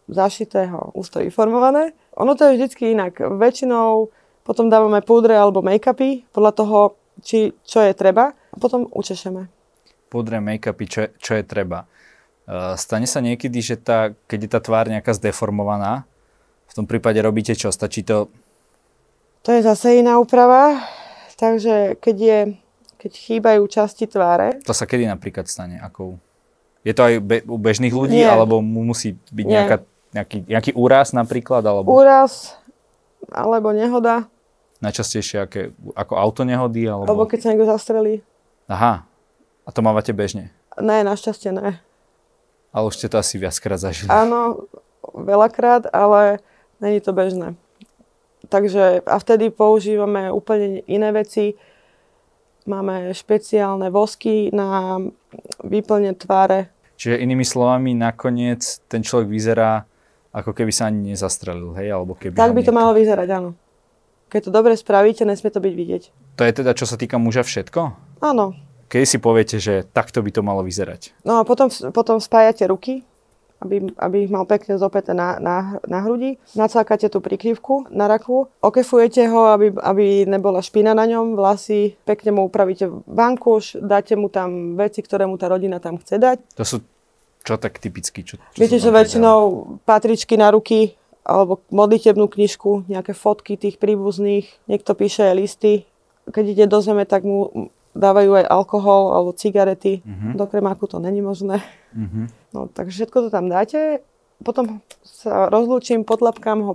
zašitého, 0.10 0.98
ústo 0.98 1.22
vyformované. 1.22 1.94
Ono 2.18 2.34
to 2.34 2.50
je 2.50 2.58
vždycky 2.58 2.98
inak. 2.98 3.22
Väčšinou 3.22 4.10
potom 4.44 4.68
dávame 4.68 5.00
púdre 5.06 5.38
alebo 5.38 5.64
make-upy 5.64 6.26
podľa 6.34 6.52
toho, 6.58 6.78
či, 7.22 7.54
čo 7.64 7.80
je 7.86 7.94
treba 7.96 8.34
a 8.34 8.56
potom 8.60 8.90
učešeme. 8.92 9.48
Pudre, 10.12 10.38
make-upy, 10.44 10.86
čo, 10.86 11.02
čo 11.18 11.34
je 11.38 11.44
treba. 11.46 11.88
Uh, 12.44 12.76
stane 12.76 13.08
sa 13.08 13.24
niekedy, 13.24 13.64
že 13.64 13.80
tá, 13.80 14.12
keď 14.28 14.40
je 14.44 14.50
tá 14.52 14.60
tvár 14.60 14.92
nejaká 14.92 15.16
zdeformovaná, 15.16 16.04
v 16.68 16.74
tom 16.76 16.86
prípade 16.90 17.20
robíte 17.24 17.56
čo? 17.56 17.72
Stačí 17.72 18.04
to... 18.04 18.28
To 19.44 19.50
je 19.52 19.62
zase 19.64 20.00
iná 20.00 20.20
úprava, 20.20 20.84
takže 21.40 22.00
keď, 22.00 22.18
je, 22.20 22.40
keď 23.00 23.12
chýbajú 23.12 23.64
časti 23.68 24.08
tváre, 24.08 24.60
To 24.64 24.76
sa 24.76 24.88
kedy 24.88 25.08
napríklad 25.08 25.48
stane? 25.48 25.80
Akou? 25.80 26.20
Je 26.84 26.92
to 26.92 27.04
aj 27.04 27.14
be, 27.24 27.38
u 27.48 27.56
bežných 27.56 27.96
ľudí, 27.96 28.24
Nie. 28.24 28.32
alebo 28.32 28.60
mu 28.60 28.84
musí 28.84 29.16
byť 29.32 29.46
Nie. 29.48 29.56
nejaká, 29.56 29.78
nejaký, 30.12 30.38
nejaký 30.48 30.72
úraz 30.76 31.16
napríklad? 31.16 31.64
Alebo 31.64 31.92
úraz 31.96 32.60
alebo 33.32 33.72
nehoda, 33.72 34.28
najčastejšie 34.84 35.38
aké, 35.48 35.62
ako 35.96 36.14
autonehody? 36.20 36.92
Alebo... 36.92 37.08
alebo 37.08 37.24
keď 37.24 37.40
sa 37.40 37.48
niekto 37.56 37.72
zastrelí. 37.72 38.20
Aha, 38.68 39.08
a 39.64 39.70
to 39.72 39.80
mávate 39.80 40.12
bežne. 40.12 40.52
Ne, 40.76 41.08
našťastie 41.08 41.56
ne. 41.56 41.80
Ale 42.74 42.90
už 42.90 42.98
ste 42.98 43.08
to 43.08 43.22
asi 43.22 43.38
viackrát 43.38 43.78
zažili. 43.78 44.10
Áno, 44.10 44.66
veľakrát, 45.14 45.94
ale 45.94 46.42
není 46.82 46.98
to 47.00 47.14
bežné. 47.14 47.54
Takže 48.50 49.06
a 49.06 49.16
vtedy 49.22 49.54
používame 49.54 50.34
úplne 50.34 50.82
iné 50.90 51.10
veci. 51.14 51.56
Máme 52.64 53.12
špeciálne 53.12 53.92
vosky 53.92 54.50
na 54.50 55.00
výplne 55.64 56.16
tváre. 56.16 56.72
Čiže 56.96 57.20
inými 57.20 57.44
slovami, 57.44 57.92
nakoniec 57.94 58.80
ten 58.88 59.04
človek 59.04 59.28
vyzerá, 59.28 59.84
ako 60.32 60.56
keby 60.56 60.72
sa 60.72 60.88
ani 60.88 61.14
nezastrelil, 61.14 61.76
hej? 61.76 61.92
Alebo 61.92 62.16
keby 62.16 62.38
Tak 62.38 62.56
by 62.56 62.62
to 62.64 62.72
niekto- 62.72 62.78
malo 62.80 62.92
vyzerať, 62.96 63.28
áno. 63.30 63.50
Keď 64.32 64.50
to 64.50 64.52
dobre 64.52 64.74
spravíte, 64.74 65.28
nesmie 65.28 65.54
to 65.54 65.62
byť 65.62 65.74
vidieť. 65.78 66.04
To 66.38 66.42
je 66.42 66.52
teda, 66.58 66.74
čo 66.74 66.90
sa 66.90 66.98
týka 66.98 67.22
muža 67.22 67.46
všetko? 67.46 67.82
Áno. 68.24 68.58
Kedy 68.94 69.10
si 69.10 69.18
poviete, 69.18 69.58
že 69.58 69.90
takto 69.90 70.22
by 70.22 70.30
to 70.30 70.46
malo 70.46 70.62
vyzerať? 70.62 71.18
No 71.26 71.42
a 71.42 71.50
potom, 71.50 71.66
potom 71.90 72.22
spájate 72.22 72.70
ruky, 72.70 73.02
aby, 73.58 73.90
aby 73.98 74.30
ich 74.30 74.30
mal 74.30 74.46
pekne 74.46 74.78
zopäté 74.78 75.18
na, 75.18 75.42
na, 75.42 75.82
na 75.90 76.06
hrudi. 76.06 76.38
Nacákate 76.54 77.10
tú 77.10 77.18
prikryvku 77.18 77.90
na 77.90 78.06
raku, 78.06 78.54
okefujete 78.62 79.26
ho, 79.34 79.50
aby, 79.50 79.74
aby 79.82 80.30
nebola 80.30 80.62
špina 80.62 80.94
na 80.94 81.10
ňom, 81.10 81.34
vlasy, 81.34 81.98
pekne 82.06 82.38
mu 82.38 82.46
upravíte 82.46 82.86
vankuš, 83.10 83.82
dáte 83.82 84.14
mu 84.14 84.30
tam 84.30 84.78
veci, 84.78 85.02
ktoré 85.02 85.26
mu 85.26 85.42
tá 85.42 85.50
rodina 85.50 85.82
tam 85.82 85.98
chce 85.98 86.22
dať. 86.22 86.38
To 86.62 86.62
sú 86.62 86.78
čo 87.44 87.58
tak 87.58 87.82
typicky? 87.82 88.22
Čo, 88.24 88.38
čo 88.40 88.56
Viete, 88.62 88.78
že 88.78 88.94
väčšinou 88.94 89.40
patričky 89.90 90.38
na 90.38 90.54
ruky, 90.54 90.96
alebo 91.26 91.66
modlitebnú 91.74 92.30
knižku, 92.30 92.88
nejaké 92.88 93.18
fotky 93.18 93.58
tých 93.58 93.82
príbuzných, 93.82 94.48
niekto 94.70 94.94
píše 94.96 95.28
listy. 95.36 95.84
Keď 96.30 96.46
ide 96.46 96.66
do 96.72 96.80
zeme, 96.80 97.04
tak 97.04 97.28
mu 97.28 97.74
dávajú 97.94 98.42
aj 98.42 98.46
alkohol 98.50 99.14
alebo 99.14 99.38
cigarety. 99.38 100.02
Uh-huh. 100.02 100.34
Do 100.34 100.46
kremáku 100.50 100.90
to 100.90 100.98
není 100.98 101.22
možné. 101.22 101.62
Uh-huh. 101.94 102.26
No, 102.54 102.70
takže 102.70 103.06
všetko 103.06 103.28
to 103.28 103.30
tam 103.30 103.50
dáte. 103.50 104.02
Potom 104.42 104.82
sa 105.06 105.48
rozlúčim, 105.48 106.04
potlapkám 106.04 106.60
ho 106.66 106.74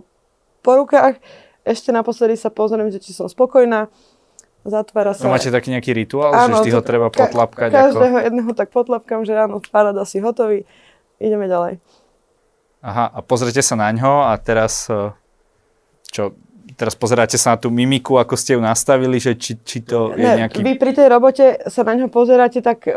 po 0.62 0.72
rukách. 0.78 1.18
Ešte 1.66 1.92
naposledy 1.92 2.38
sa 2.38 2.48
pozriem, 2.48 2.88
že 2.88 3.02
či 3.02 3.12
som 3.12 3.28
spokojná. 3.28 3.90
Zatvára 4.64 5.14
sa... 5.14 5.26
No 5.26 5.34
máte 5.34 5.52
taký 5.52 5.70
nejaký 5.70 5.94
rituál, 5.94 6.34
áno, 6.34 6.60
že 6.60 6.66
vždy 6.66 6.70
ho 6.75 6.82
treba 6.82 7.08
potlapkať? 7.08 7.70
Ka- 7.70 7.92
každého 7.92 8.18
ako... 8.18 8.26
jedného 8.26 8.50
tak 8.56 8.68
potlapkám, 8.75 9.20
že 9.22 9.32
áno, 9.37 9.62
paráda 9.70 10.02
si 10.02 10.18
hotový. 10.18 10.66
Ideme 11.18 11.46
ďalej. 11.46 11.82
Aha, 12.78 13.10
a 13.10 13.18
pozrite 13.26 13.58
sa 13.58 13.75
na 13.75 13.90
ňo 13.90 14.30
a 14.30 14.38
teraz 14.38 14.87
e, 14.87 15.10
čo, 16.14 16.38
teraz 16.78 16.94
pozeráte 16.94 17.35
sa 17.35 17.54
na 17.54 17.58
tú 17.58 17.75
mimiku, 17.75 18.23
ako 18.23 18.38
ste 18.38 18.54
ju 18.54 18.62
nastavili, 18.62 19.18
že 19.18 19.35
či, 19.35 19.58
či 19.58 19.82
to 19.82 20.14
je 20.14 20.23
ne, 20.23 20.47
nejaký... 20.47 20.62
Vy 20.62 20.78
pri 20.78 20.94
tej 20.94 21.11
robote 21.11 21.58
sa 21.66 21.82
na 21.82 21.99
ňo 21.99 22.06
pozeráte 22.06 22.62
tak 22.62 22.87
e, 22.87 22.94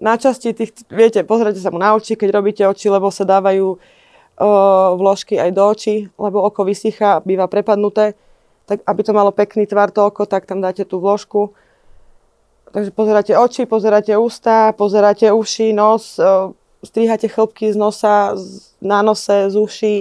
na 0.00 0.16
časti 0.16 0.56
tých, 0.56 0.72
viete, 0.88 1.20
pozeráte 1.28 1.60
sa 1.60 1.68
mu 1.68 1.76
na 1.76 1.92
oči, 1.92 2.16
keď 2.16 2.28
robíte 2.32 2.62
oči, 2.64 2.88
lebo 2.88 3.12
sa 3.12 3.28
dávajú 3.28 3.66
o, 3.68 3.76
e, 3.76 4.48
vložky 4.96 5.36
aj 5.36 5.50
do 5.52 5.62
očí, 5.68 6.08
lebo 6.16 6.40
oko 6.40 6.64
vysychá, 6.64 7.20
býva 7.20 7.44
prepadnuté 7.44 8.16
tak 8.66 8.82
aby 8.82 9.00
to 9.02 9.12
malo 9.14 9.30
pekný 9.30 9.66
tvar 9.66 9.94
to 9.94 10.02
oko, 10.02 10.26
tak 10.26 10.44
tam 10.44 10.58
dáte 10.58 10.82
tú 10.82 10.98
vložku. 10.98 11.54
Takže 12.74 12.90
pozeráte 12.90 13.32
oči, 13.38 13.62
pozeráte 13.64 14.18
ústa, 14.18 14.74
pozeráte 14.74 15.30
uši, 15.30 15.70
nos, 15.70 16.18
strihate 16.82 17.30
chlopky 17.30 17.70
z 17.70 17.78
nosa, 17.78 18.34
na 18.82 19.06
nose, 19.06 19.48
z 19.48 19.56
uší. 19.56 19.96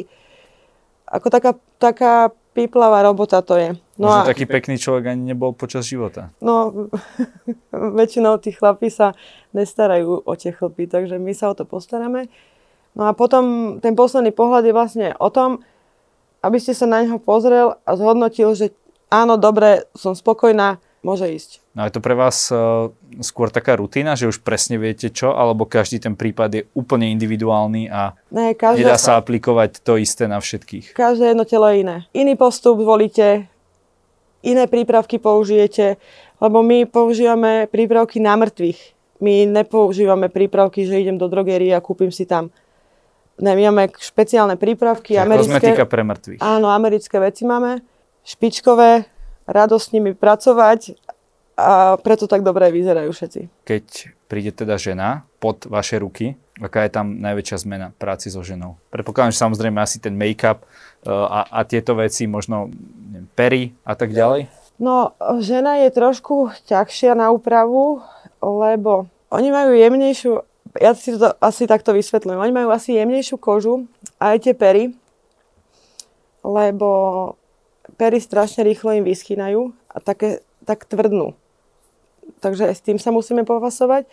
Ako 1.06 1.30
taká, 1.30 1.54
taká 1.78 2.34
píplavá 2.56 3.04
robota 3.04 3.44
to 3.44 3.60
je. 3.60 3.76
No 4.00 4.08
Možno 4.08 4.24
a, 4.24 4.32
taký 4.32 4.48
pekný 4.48 4.80
človek 4.80 5.12
ani 5.12 5.36
nebol 5.36 5.52
počas 5.52 5.84
života. 5.84 6.32
No, 6.40 6.88
väčšinou 8.00 8.40
tí 8.40 8.56
chlapí 8.56 8.88
sa 8.88 9.12
nestarajú 9.52 10.24
o 10.24 10.34
tie 10.40 10.56
chlpy, 10.56 10.88
takže 10.88 11.20
my 11.20 11.36
sa 11.36 11.52
o 11.52 11.58
to 11.60 11.68
postaráme. 11.68 12.32
No 12.96 13.12
a 13.12 13.12
potom 13.12 13.78
ten 13.84 13.92
posledný 13.92 14.32
pohľad 14.32 14.64
je 14.64 14.74
vlastne 14.74 15.08
o 15.20 15.28
tom, 15.28 15.60
aby 16.40 16.56
ste 16.64 16.72
sa 16.72 16.88
na 16.88 17.04
neho 17.04 17.20
pozrel 17.20 17.76
a 17.84 17.92
zhodnotil, 18.00 18.56
že 18.56 18.72
áno, 19.12 19.36
dobre, 19.36 19.84
som 19.92 20.16
spokojná, 20.16 20.80
môže 21.06 21.30
ísť. 21.30 21.62
No 21.78 21.86
je 21.86 21.94
to 21.94 22.02
pre 22.02 22.18
vás 22.18 22.50
uh, 22.50 22.90
skôr 23.22 23.54
taká 23.54 23.78
rutina, 23.78 24.18
že 24.18 24.26
už 24.26 24.42
presne 24.42 24.82
viete 24.82 25.14
čo, 25.14 25.38
alebo 25.38 25.70
každý 25.70 26.02
ten 26.02 26.18
prípad 26.18 26.50
je 26.50 26.62
úplne 26.74 27.14
individuálny 27.14 27.94
a 27.94 28.18
ne, 28.34 28.58
nedá 28.58 28.98
sa 28.98 29.22
aplikovať 29.22 29.86
to 29.86 30.02
isté 30.02 30.26
na 30.26 30.42
všetkých? 30.42 30.98
Každé 30.98 31.38
jedno 31.38 31.46
telo 31.46 31.70
je 31.70 31.86
iné. 31.86 31.98
Iný 32.18 32.34
postup 32.34 32.82
volíte, 32.82 33.46
iné 34.42 34.66
prípravky 34.66 35.22
použijete, 35.22 36.02
lebo 36.42 36.66
my 36.66 36.90
používame 36.90 37.70
prípravky 37.70 38.18
na 38.18 38.34
mŕtvych. 38.34 38.98
My 39.22 39.48
nepoužívame 39.48 40.28
prípravky, 40.28 40.84
že 40.84 41.00
idem 41.00 41.16
do 41.16 41.30
drogerie 41.30 41.72
a 41.72 41.80
kúpim 41.80 42.12
si 42.12 42.26
tam 42.26 42.50
Ne, 43.36 43.52
my 43.52 43.68
máme 43.68 43.92
špeciálne 44.00 44.56
prípravky. 44.56 45.20
Americké, 45.20 45.60
kozmetika 45.60 45.84
pre 45.84 46.08
mŕtvych. 46.08 46.40
Áno, 46.40 46.72
americké 46.72 47.20
veci 47.20 47.44
máme. 47.44 47.84
Špičkové, 48.24 49.04
radosť 49.46 49.86
s 49.86 49.94
nimi 49.94 50.12
pracovať 50.14 50.98
a 51.56 51.96
preto 52.02 52.28
tak 52.28 52.44
dobre 52.44 52.68
vyzerajú 52.74 53.16
všetci. 53.16 53.42
Keď 53.64 53.86
príde 54.28 54.52
teda 54.52 54.75
žena 54.75 55.24
pod 55.40 55.64
vaše 55.70 56.02
ruky, 56.02 56.36
aká 56.60 56.84
je 56.84 56.92
tam 56.92 57.24
najväčšia 57.24 57.58
zmena 57.64 57.88
práci 57.96 58.28
so 58.28 58.44
ženou? 58.44 58.75
Predpokladám, 58.92 59.32
že 59.32 59.40
samozrejme 59.40 59.80
asi 59.80 60.04
ten 60.04 60.20
make-up 60.20 60.64
uh, 60.64 61.32
a, 61.32 61.40
a 61.48 61.60
tieto 61.64 61.96
veci, 61.96 62.28
možno 62.28 62.68
neviem, 63.12 63.28
pery 63.32 63.64
a 63.88 63.96
tak 63.96 64.12
ďalej? 64.12 64.52
No, 64.75 65.16
žena 65.40 65.80
je 65.80 65.96
trošku 65.96 66.52
ťažšia 66.68 67.16
na 67.16 67.32
úpravu, 67.32 68.04
lebo 68.44 69.08
oni 69.32 69.50
majú 69.56 69.72
jemnejšiu 69.72 70.44
ja 70.82 70.92
si 70.92 71.16
to 71.16 71.32
asi 71.40 71.68
takto 71.68 71.96
vysvetľujem. 71.96 72.40
Oni 72.40 72.52
majú 72.52 72.70
asi 72.72 73.00
jemnejšiu 73.00 73.40
kožu, 73.40 73.88
aj 74.20 74.44
tie 74.44 74.52
pery, 74.52 74.92
lebo 76.44 76.90
pery 77.96 78.18
strašne 78.18 78.65
rýchlo 78.65 78.94
im 78.98 79.06
vyschýnajú 79.06 79.74
a 79.94 79.98
také, 80.01 80.42
tak 80.65 80.86
tvrdnú. 80.89 81.38
Takže 82.42 82.74
s 82.74 82.82
tým 82.82 82.98
sa 82.98 83.13
musíme 83.13 83.46
povasovať. 83.46 84.10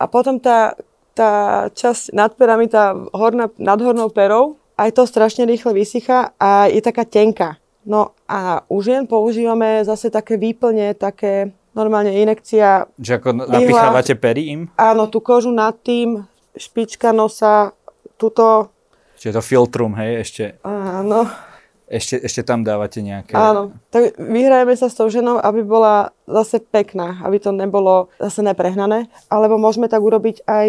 A 0.00 0.04
potom 0.08 0.40
tá, 0.40 0.76
tá 1.12 1.66
časť 1.72 2.16
nad 2.16 2.32
perami, 2.36 2.68
tá 2.68 2.96
horná, 3.12 3.52
nad 3.60 3.80
hornou 3.80 4.08
perou, 4.08 4.56
aj 4.80 4.96
to 4.96 5.04
strašne 5.04 5.44
rýchle 5.44 5.76
vysychá 5.76 6.32
a 6.40 6.72
je 6.72 6.80
taká 6.80 7.04
tenká. 7.04 7.60
No 7.84 8.16
a 8.28 8.64
u 8.68 8.80
žien 8.80 9.04
používame 9.04 9.84
zase 9.84 10.08
také 10.08 10.36
výplne, 10.36 10.96
také 10.96 11.52
normálne 11.72 12.12
inekcia. 12.12 12.88
Že 12.96 13.12
ako 13.20 13.28
napichávate 13.48 14.14
pery 14.16 14.52
im? 14.52 14.60
Áno, 14.76 15.08
tú 15.08 15.20
kožu 15.20 15.52
nad 15.52 15.76
tým, 15.80 16.24
špička 16.56 17.12
nosa, 17.12 17.72
tuto. 18.20 18.72
Čiže 19.20 19.36
to 19.36 19.42
filtrum, 19.44 19.96
hej, 19.96 20.24
ešte. 20.24 20.44
Áno. 20.64 21.49
Ešte, 21.90 22.22
ešte 22.22 22.46
tam 22.46 22.62
dávate 22.62 23.02
nejaké... 23.02 23.34
Áno, 23.34 23.74
tak 23.90 24.14
vyhrajeme 24.14 24.78
sa 24.78 24.86
s 24.86 24.94
tou 24.94 25.10
ženou, 25.10 25.42
aby 25.42 25.66
bola 25.66 26.14
zase 26.22 26.62
pekná, 26.62 27.18
aby 27.26 27.42
to 27.42 27.50
nebolo 27.50 28.06
zase 28.22 28.46
neprehnané, 28.46 29.10
alebo 29.26 29.58
môžeme 29.58 29.90
tak 29.90 29.98
urobiť 29.98 30.46
aj 30.46 30.68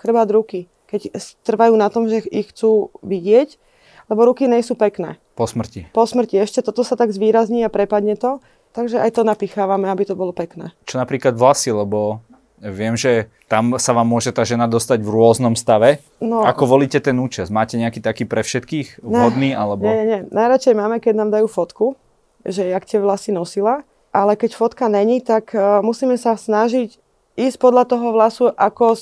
chrbát 0.00 0.32
ruky, 0.32 0.72
keď 0.88 1.12
trvajú 1.44 1.76
na 1.76 1.92
tom, 1.92 2.08
že 2.08 2.24
ich 2.32 2.56
chcú 2.56 2.88
vidieť, 3.04 3.60
lebo 4.08 4.24
ruky 4.24 4.48
nie 4.48 4.64
sú 4.64 4.72
pekné. 4.72 5.20
Po 5.36 5.44
smrti. 5.44 5.92
Po 5.92 6.08
smrti, 6.08 6.40
ešte 6.40 6.64
toto 6.64 6.80
sa 6.88 6.96
tak 6.96 7.12
zvýrazní 7.12 7.68
a 7.68 7.72
prepadne 7.72 8.16
to, 8.16 8.40
Takže 8.72 9.04
aj 9.04 9.20
to 9.20 9.22
napichávame, 9.22 9.84
aby 9.92 10.08
to 10.08 10.16
bolo 10.16 10.32
pekné. 10.32 10.72
Čo 10.88 10.96
napríklad 10.96 11.36
vlasy, 11.36 11.76
lebo 11.76 12.24
viem, 12.62 12.94
že 12.94 13.26
tam 13.50 13.74
sa 13.74 13.90
vám 13.90 14.06
môže 14.06 14.30
tá 14.30 14.46
žena 14.46 14.70
dostať 14.70 15.02
v 15.02 15.10
rôznom 15.10 15.58
stave. 15.58 15.98
No, 16.22 16.46
Ako 16.46 16.70
volíte 16.70 17.02
ten 17.02 17.18
účes? 17.18 17.50
Máte 17.50 17.74
nejaký 17.74 17.98
taký 17.98 18.22
pre 18.22 18.46
všetkých 18.46 19.02
vhodný? 19.02 19.50
Ne, 19.52 19.58
alebo... 19.58 19.82
Nie, 19.82 19.94
nie, 19.98 20.06
nie. 20.06 20.20
Najradšej 20.30 20.74
máme, 20.78 21.02
keď 21.02 21.14
nám 21.18 21.30
dajú 21.34 21.50
fotku, 21.50 21.98
že 22.46 22.70
jak 22.70 22.86
tie 22.86 23.02
vlasy 23.02 23.34
nosila. 23.34 23.82
Ale 24.12 24.36
keď 24.38 24.54
fotka 24.54 24.86
není, 24.92 25.24
tak 25.24 25.56
uh, 25.56 25.80
musíme 25.80 26.20
sa 26.20 26.36
snažiť 26.36 27.00
ísť 27.34 27.56
podľa 27.56 27.88
toho 27.88 28.12
vlasu, 28.12 28.52
ako 28.52 28.92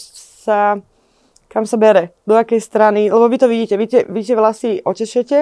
sa, 0.46 0.78
kam 1.50 1.66
sa 1.66 1.76
bere, 1.76 2.14
do 2.24 2.38
akej 2.38 2.62
strany. 2.62 3.10
Lebo 3.10 3.26
vy 3.26 3.36
to 3.42 3.50
vidíte, 3.50 3.74
vy 3.74 3.86
tie, 3.90 4.00
vy 4.06 4.20
tie 4.22 4.36
vlasy 4.38 4.70
očešete 4.86 5.38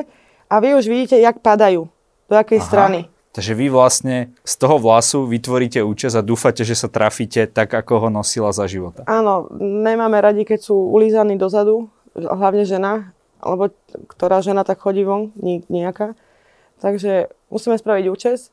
a 0.48 0.54
vy 0.56 0.72
už 0.72 0.88
vidíte, 0.88 1.20
jak 1.20 1.44
padajú, 1.44 1.84
do 2.32 2.34
akej 2.34 2.64
Aha. 2.64 2.66
strany. 2.66 3.00
Takže 3.38 3.54
vy 3.54 3.70
vlastne 3.70 4.34
z 4.42 4.54
toho 4.58 4.82
vlasu 4.82 5.22
vytvoríte 5.22 5.78
účes 5.78 6.18
a 6.18 6.26
dúfate, 6.26 6.66
že 6.66 6.74
sa 6.74 6.90
trafíte 6.90 7.46
tak, 7.46 7.70
ako 7.70 8.02
ho 8.02 8.08
nosila 8.10 8.50
za 8.50 8.66
života. 8.66 9.06
Áno, 9.06 9.46
nemáme 9.62 10.18
radi, 10.18 10.42
keď 10.42 10.58
sú 10.58 10.74
ulízaní 10.74 11.38
dozadu, 11.38 11.86
hlavne 12.18 12.66
žena, 12.66 13.14
alebo 13.38 13.70
ktorá 14.10 14.42
žena 14.42 14.66
tak 14.66 14.82
chodí 14.82 15.06
von, 15.06 15.30
nejaká. 15.70 16.18
Takže 16.82 17.30
musíme 17.46 17.78
spraviť 17.78 18.10
účes, 18.10 18.50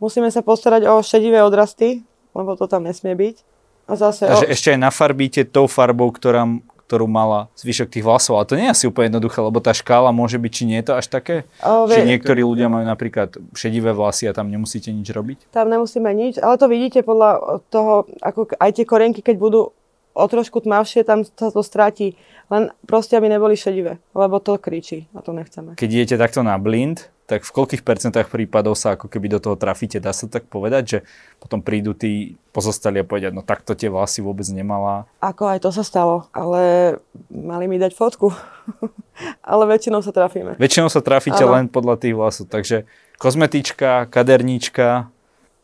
musíme 0.00 0.32
sa 0.32 0.40
postarať 0.40 0.88
o 0.88 1.04
šedivé 1.04 1.44
odrasty, 1.44 2.00
lebo 2.32 2.56
to 2.56 2.64
tam 2.72 2.88
nesmie 2.88 3.12
byť. 3.12 3.36
A 3.84 4.00
zase 4.00 4.32
Takže 4.32 4.48
o... 4.48 4.52
ešte 4.56 4.72
aj 4.72 4.80
nafarbíte 4.80 5.44
tou 5.44 5.68
farbou, 5.68 6.08
ktorá, 6.08 6.48
ktorú 6.92 7.08
mala 7.08 7.48
zvyšok 7.56 7.88
tých 7.88 8.04
vlasov. 8.04 8.36
Ale 8.36 8.44
to 8.44 8.60
nie 8.60 8.68
je 8.68 8.74
asi 8.76 8.84
úplne 8.84 9.08
jednoduché, 9.08 9.40
lebo 9.40 9.64
tá 9.64 9.72
škála 9.72 10.12
môže 10.12 10.36
byť, 10.36 10.52
či 10.52 10.68
nie 10.68 10.76
je 10.84 10.92
to 10.92 10.94
až 11.00 11.08
také? 11.08 11.48
O, 11.64 11.88
či 11.88 12.04
niektorí 12.04 12.44
ľudia 12.44 12.68
majú 12.68 12.84
napríklad 12.84 13.32
šedivé 13.56 13.96
vlasy 13.96 14.28
a 14.28 14.36
tam 14.36 14.52
nemusíte 14.52 14.92
nič 14.92 15.08
robiť? 15.08 15.48
Tam 15.56 15.72
nemusíme 15.72 16.12
nič, 16.12 16.36
ale 16.36 16.60
to 16.60 16.68
vidíte 16.68 17.00
podľa 17.00 17.64
toho, 17.72 18.04
ako 18.20 18.52
aj 18.60 18.70
tie 18.76 18.84
korenky, 18.84 19.24
keď 19.24 19.40
budú 19.40 19.72
o 20.12 20.24
trošku 20.28 20.60
tmavšie, 20.60 21.04
tam 21.04 21.24
sa 21.24 21.48
to 21.48 21.62
stráti. 21.64 22.14
Len 22.52 22.68
proste, 22.84 23.16
aby 23.16 23.32
neboli 23.32 23.56
šedivé, 23.56 23.96
lebo 24.12 24.36
to 24.36 24.60
kričí 24.60 25.08
a 25.16 25.24
to 25.24 25.32
nechceme. 25.32 25.72
Keď 25.80 25.88
idete 25.88 26.16
takto 26.20 26.44
na 26.44 26.60
blind, 26.60 27.08
tak 27.24 27.48
v 27.48 27.54
koľkých 27.54 27.80
percentách 27.80 28.28
prípadov 28.28 28.76
sa 28.76 28.92
ako 28.92 29.08
keby 29.08 29.32
do 29.32 29.40
toho 29.40 29.56
trafíte? 29.56 29.96
Dá 30.02 30.12
sa 30.12 30.28
tak 30.28 30.52
povedať, 30.52 30.82
že 30.84 30.98
potom 31.40 31.64
prídu 31.64 31.96
tí 31.96 32.36
pozostali 32.52 33.00
a 33.00 33.08
povedať, 33.08 33.32
no 33.32 33.40
takto 33.40 33.72
tie 33.72 33.88
vlasy 33.88 34.20
vôbec 34.20 34.44
nemala. 34.52 35.08
Ako 35.24 35.48
aj 35.48 35.64
to 35.64 35.70
sa 35.72 35.80
stalo, 35.80 36.28
ale 36.36 36.96
mali 37.32 37.72
mi 37.72 37.80
dať 37.80 37.96
fotku. 37.96 38.36
ale 39.52 39.62
väčšinou 39.64 40.04
sa 40.04 40.12
trafíme. 40.12 40.60
Väčšinou 40.60 40.92
sa 40.92 41.00
trafíte 41.00 41.40
ano. 41.46 41.56
len 41.56 41.64
podľa 41.72 42.04
tých 42.04 42.12
vlasov, 42.12 42.52
takže 42.52 42.84
kozmetička, 43.16 44.12
kaderníčka. 44.12 45.08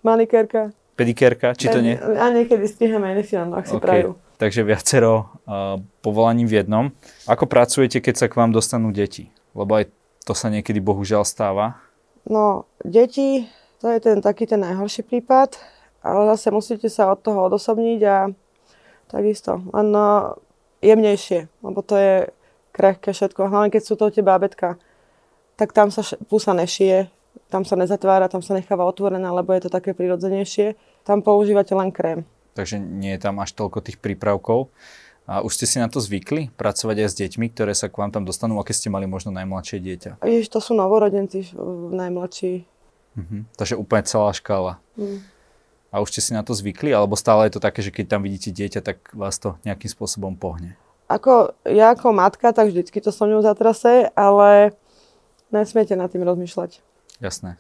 Manikérka. 0.00 0.72
Pedikérka, 0.96 1.52
či 1.52 1.68
to 1.68 1.78
nie? 1.78 1.94
A 1.94 2.32
niekedy 2.32 2.64
strihame 2.66 3.12
aj 3.14 3.30
ak 3.30 3.66
si 3.66 3.76
okay. 3.76 3.84
prajú. 3.84 4.10
Takže 4.38 4.64
viacero 4.64 5.28
uh, 5.44 5.76
povolaní 6.00 6.46
v 6.46 6.62
jednom. 6.64 6.84
Ako 7.26 7.50
pracujete, 7.50 7.98
keď 7.98 8.14
sa 8.14 8.26
k 8.30 8.38
vám 8.38 8.54
dostanú 8.54 8.94
deti? 8.94 9.28
Lebo 9.52 9.76
aj 9.76 9.90
to 10.24 10.32
sa 10.32 10.48
niekedy 10.48 10.78
bohužiaľ 10.78 11.26
stáva. 11.26 11.82
No, 12.24 12.70
deti, 12.86 13.50
to 13.82 13.90
je 13.90 13.98
ten 13.98 14.22
taký 14.22 14.46
ten 14.46 14.62
najhorší 14.62 15.02
prípad, 15.04 15.58
ale 16.00 16.30
zase 16.34 16.54
musíte 16.54 16.86
sa 16.88 17.10
od 17.10 17.20
toho 17.20 17.50
odosobniť 17.50 18.00
a 18.06 18.16
takisto, 19.08 19.64
len 19.72 19.86
no, 19.88 20.36
jemnejšie, 20.84 21.48
lebo 21.64 21.80
to 21.80 21.96
je 21.96 22.14
krehké 22.76 23.10
všetko, 23.16 23.48
hlavne 23.48 23.72
keď 23.72 23.82
sú 23.82 23.96
to 23.96 24.12
tie 24.12 24.20
bábetka, 24.20 24.76
tak 25.58 25.74
tam 25.74 25.90
sa 25.90 26.04
pusa 26.28 26.54
nešije, 26.54 27.10
tam 27.48 27.64
sa 27.64 27.74
nezatvára, 27.74 28.28
tam 28.28 28.44
sa 28.44 28.54
necháva 28.54 28.84
otvorená, 28.84 29.32
lebo 29.32 29.50
je 29.56 29.66
to 29.66 29.70
také 29.72 29.96
prirodzenejšie. 29.96 30.76
Tam 31.02 31.24
používate 31.24 31.72
len 31.72 31.88
krém. 31.88 32.28
Takže 32.58 32.82
nie 32.82 33.14
je 33.14 33.22
tam 33.22 33.38
až 33.38 33.54
toľko 33.54 33.86
tých 33.86 34.02
prípravkov. 34.02 34.74
A 35.30 35.46
už 35.46 35.54
ste 35.54 35.70
si 35.70 35.78
na 35.78 35.86
to 35.86 36.02
zvykli, 36.02 36.50
pracovať 36.58 37.06
aj 37.06 37.08
s 37.12 37.14
deťmi, 37.22 37.54
ktoré 37.54 37.70
sa 37.70 37.86
k 37.86 38.00
vám 38.02 38.10
tam 38.10 38.26
dostanú, 38.26 38.58
aké 38.58 38.74
ste 38.74 38.90
mali 38.90 39.06
možno 39.06 39.30
najmladšie 39.30 39.78
dieťa? 39.78 40.10
Ježiš, 40.26 40.50
to 40.50 40.58
sú 40.58 40.74
novorodenci 40.74 41.54
najmladší. 41.94 42.66
Mhm. 43.14 43.54
Takže 43.54 43.78
úplne 43.78 44.02
celá 44.10 44.34
škála. 44.34 44.82
Mhm. 44.98 45.22
A 45.88 46.02
už 46.02 46.10
ste 46.10 46.20
si 46.20 46.32
na 46.34 46.42
to 46.42 46.50
zvykli, 46.50 46.90
alebo 46.90 47.14
stále 47.14 47.46
je 47.46 47.54
to 47.54 47.62
také, 47.62 47.80
že 47.80 47.94
keď 47.94 48.18
tam 48.18 48.20
vidíte 48.26 48.50
dieťa, 48.50 48.80
tak 48.82 48.98
vás 49.14 49.38
to 49.38 49.54
nejakým 49.62 49.88
spôsobom 49.88 50.34
pohne? 50.34 50.74
Ako, 51.08 51.56
ja 51.64 51.94
ako 51.96 52.12
matka, 52.12 52.52
tak 52.52 52.68
vždycky 52.74 52.98
to 53.00 53.08
so 53.14 53.24
mnou 53.24 53.40
zatrase, 53.40 54.12
ale 54.12 54.76
nesmiete 55.48 55.96
nad 55.96 56.12
tým 56.12 56.26
rozmýšľať. 56.26 56.84
Jasné. 57.22 57.56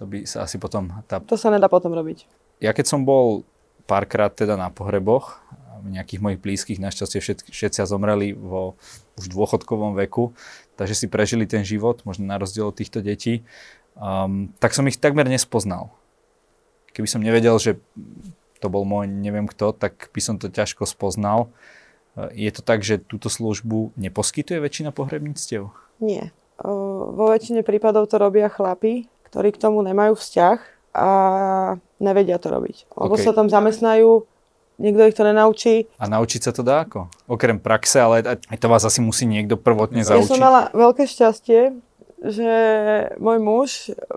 To 0.00 0.08
by 0.08 0.24
sa 0.24 0.48
asi 0.48 0.56
potom... 0.56 0.92
Tá... 1.04 1.20
To 1.20 1.36
sa 1.36 1.52
nedá 1.52 1.68
potom 1.68 1.92
robiť. 1.92 2.24
Ja 2.64 2.72
keď 2.72 2.88
som 2.88 3.04
bol 3.04 3.44
párkrát 3.86 4.34
teda 4.34 4.58
na 4.58 4.68
pohreboch, 4.68 5.40
nejakých 5.86 6.20
mojich 6.20 6.40
blízkych, 6.42 6.82
našťastie 6.82 7.22
všetci, 7.22 7.44
všetci 7.54 7.78
zomreli 7.86 8.34
vo 8.34 8.74
už 9.16 9.30
dôchodkovom 9.30 9.94
veku, 9.94 10.34
takže 10.74 10.94
si 10.98 11.06
prežili 11.06 11.46
ten 11.46 11.62
život, 11.62 12.02
možno 12.02 12.26
na 12.26 12.36
rozdiel 12.36 12.68
od 12.68 12.76
týchto 12.76 13.00
detí, 13.00 13.46
um, 13.94 14.50
tak 14.58 14.74
som 14.74 14.84
ich 14.90 14.98
takmer 14.98 15.30
nespoznal. 15.30 15.94
Keby 16.90 17.06
som 17.06 17.22
nevedel, 17.22 17.54
že 17.62 17.78
to 18.58 18.66
bol 18.66 18.82
môj 18.82 19.06
neviem 19.06 19.46
kto, 19.46 19.70
tak 19.70 20.10
by 20.10 20.20
som 20.20 20.40
to 20.40 20.50
ťažko 20.50 20.88
spoznal. 20.88 21.52
Je 22.32 22.48
to 22.48 22.64
tak, 22.64 22.80
že 22.80 22.96
túto 22.96 23.28
službu 23.28 23.92
neposkytuje 24.00 24.58
väčšina 24.64 24.96
pohrebníctiev? 24.96 25.68
Nie 26.00 26.32
vo 26.64 27.24
väčšine 27.28 27.60
prípadov 27.60 28.08
to 28.08 28.16
robia 28.16 28.48
chlapi, 28.48 29.08
ktorí 29.28 29.52
k 29.52 29.60
tomu 29.60 29.84
nemajú 29.84 30.16
vzťah 30.16 30.58
a 30.96 31.08
nevedia 32.00 32.40
to 32.40 32.48
robiť. 32.48 32.88
Lebo 32.96 33.14
okay. 33.20 33.24
sa 33.28 33.36
tam 33.36 33.52
zamestnajú, 33.52 34.24
nikto 34.80 35.02
ich 35.04 35.16
to 35.16 35.28
nenaučí. 35.28 35.84
A 36.00 36.08
naučiť 36.08 36.40
sa 36.48 36.52
to 36.56 36.64
dá 36.64 36.88
ako? 36.88 37.12
Okrem 37.28 37.60
praxe, 37.60 38.00
ale 38.00 38.24
aj 38.24 38.56
to 38.56 38.66
vás 38.72 38.88
asi 38.88 39.04
musí 39.04 39.28
niekto 39.28 39.60
prvotne 39.60 40.00
zaučiť. 40.00 40.24
Ja 40.24 40.32
som 40.32 40.40
mala 40.40 40.72
veľké 40.72 41.04
šťastie, 41.04 41.76
že 42.24 42.52
môj 43.20 43.38
muž 43.44 43.70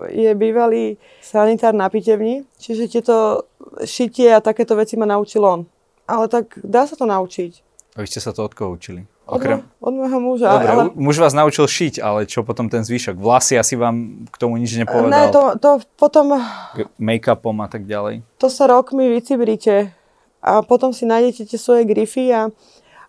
je 0.08 0.32
bývalý 0.32 0.96
sanitár 1.20 1.76
na 1.76 1.92
pitevni, 1.92 2.48
čiže 2.56 2.88
tieto 2.88 3.44
šitie 3.84 4.32
a 4.32 4.40
takéto 4.40 4.72
veci 4.72 4.96
ma 4.96 5.04
naučil 5.04 5.44
on. 5.44 5.68
Ale 6.08 6.26
tak 6.26 6.56
dá 6.64 6.88
sa 6.88 6.96
to 6.96 7.04
naučiť. 7.04 7.52
A 7.94 8.02
vy 8.02 8.08
ste 8.08 8.24
sa 8.24 8.32
to 8.32 8.48
od 8.48 8.56
koho 8.56 8.74
učili? 8.74 9.04
Okrem... 9.30 9.62
Od, 9.78 9.94
môjho 9.94 10.18
muža. 10.18 10.50
Dobre, 10.50 10.70
ale... 10.74 10.82
muž 10.98 11.22
vás 11.22 11.30
naučil 11.30 11.70
šiť, 11.70 12.02
ale 12.02 12.26
čo 12.26 12.42
potom 12.42 12.66
ten 12.66 12.82
zvyšok? 12.82 13.14
Vlasy 13.14 13.54
asi 13.54 13.78
vám 13.78 14.26
k 14.26 14.36
tomu 14.36 14.58
nič 14.58 14.74
nepovedal? 14.74 15.10
Ne, 15.10 15.22
to, 15.30 15.54
to 15.62 15.70
potom... 15.94 16.34
Make-upom 16.98 17.54
a 17.62 17.70
tak 17.70 17.86
ďalej? 17.86 18.26
To 18.42 18.50
sa 18.50 18.66
rokmi 18.66 19.06
vycibríte 19.06 19.94
a 20.42 20.66
potom 20.66 20.90
si 20.90 21.06
nájdete 21.06 21.46
tie 21.46 21.58
svoje 21.62 21.86
grify 21.86 22.24
a, 22.34 22.42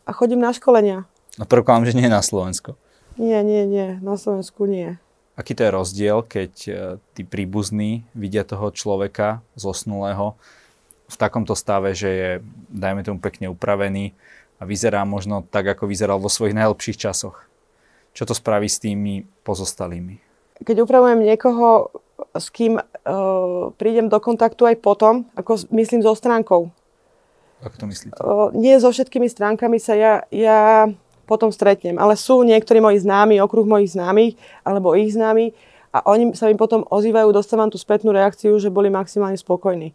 a 0.05 0.09
chodím 0.13 0.45
na 0.45 0.53
školenia. 0.53 1.09
No 1.41 1.49
prvkám, 1.49 1.81
že 1.89 1.97
nie 1.97 2.05
na 2.05 2.21
Slovensko. 2.21 2.77
Nie, 3.17 3.41
nie, 3.41 3.65
nie, 3.65 3.97
na 3.99 4.13
Slovensku 4.13 4.69
nie. 4.69 5.01
Aký 5.39 5.57
to 5.57 5.65
je 5.65 5.71
rozdiel, 5.73 6.21
keď 6.21 6.53
e, 6.67 6.71
tí 7.17 7.23
príbuzní 7.25 8.05
vidia 8.13 8.43
toho 8.43 8.69
človeka 8.69 9.41
zosnulého 9.55 10.37
v 11.11 11.15
takomto 11.15 11.55
stave, 11.55 11.91
že 11.95 12.09
je, 12.09 12.29
dajme 12.71 13.03
tomu, 13.03 13.19
pekne 13.19 13.51
upravený, 13.51 14.15
a 14.61 14.63
vyzerá 14.63 15.01
možno 15.09 15.41
tak, 15.49 15.73
ako 15.73 15.89
vyzeral 15.89 16.21
vo 16.21 16.29
svojich 16.29 16.53
najlepších 16.53 17.01
časoch. 17.01 17.49
Čo 18.13 18.29
to 18.29 18.37
spraví 18.37 18.69
s 18.69 18.77
tými 18.77 19.25
pozostalými? 19.41 20.21
Keď 20.61 20.85
upravujem 20.85 21.25
niekoho, 21.25 21.89
s 22.37 22.53
kým 22.53 22.77
uh, 22.77 23.73
prídem 23.81 24.05
do 24.05 24.21
kontaktu 24.21 24.69
aj 24.69 24.77
potom, 24.77 25.25
ako 25.33 25.65
myslím 25.73 26.05
so 26.05 26.13
stránkou. 26.13 26.69
Ako 27.65 27.75
to 27.81 27.85
myslíte? 27.89 28.21
Uh, 28.21 28.53
nie 28.53 28.77
so 28.77 28.93
všetkými 28.93 29.25
stránkami 29.25 29.81
sa 29.81 29.97
ja, 29.97 30.13
ja 30.29 30.85
potom 31.25 31.49
stretnem, 31.49 31.97
ale 31.97 32.13
sú 32.13 32.45
niektorí 32.45 32.77
moji 32.77 33.01
známi, 33.01 33.41
okruh 33.41 33.65
mojich 33.65 33.97
známych, 33.97 34.37
alebo 34.61 34.93
ich 34.93 35.17
známi 35.17 35.57
a 35.91 35.99
oni 36.07 36.37
sa 36.37 36.47
mi 36.47 36.55
potom 36.55 36.87
ozývajú, 36.87 37.35
dostávam 37.35 37.67
tú 37.67 37.75
spätnú 37.75 38.15
reakciu, 38.15 38.55
že 38.61 38.71
boli 38.71 38.87
maximálne 38.87 39.35
spokojní. 39.35 39.91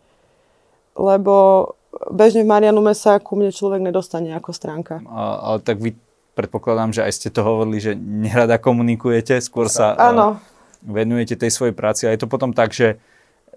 Lebo 0.97 1.73
bežne 2.11 2.45
v 2.45 2.51
Marianume 2.51 2.93
sa 2.93 3.19
ku 3.19 3.37
mne 3.37 3.53
človek 3.53 3.81
nedostane 3.81 4.33
ako 4.37 4.51
stránka. 4.53 5.01
A, 5.09 5.53
ale 5.53 5.59
tak 5.65 5.81
vy 5.81 5.97
predpokladám, 6.37 6.93
že 6.93 7.01
aj 7.03 7.13
ste 7.17 7.29
to 7.33 7.41
hovorili, 7.41 7.81
že 7.81 7.93
nerada 7.97 8.61
komunikujete, 8.61 9.41
skôr 9.41 9.73
sa 9.73 9.97
Áno. 9.97 10.37
venujete 10.85 11.35
tej 11.41 11.49
svojej 11.49 11.73
práci 11.73 12.05
a 12.05 12.13
je 12.13 12.21
to 12.21 12.29
potom 12.29 12.53
tak, 12.53 12.77
že 12.77 13.01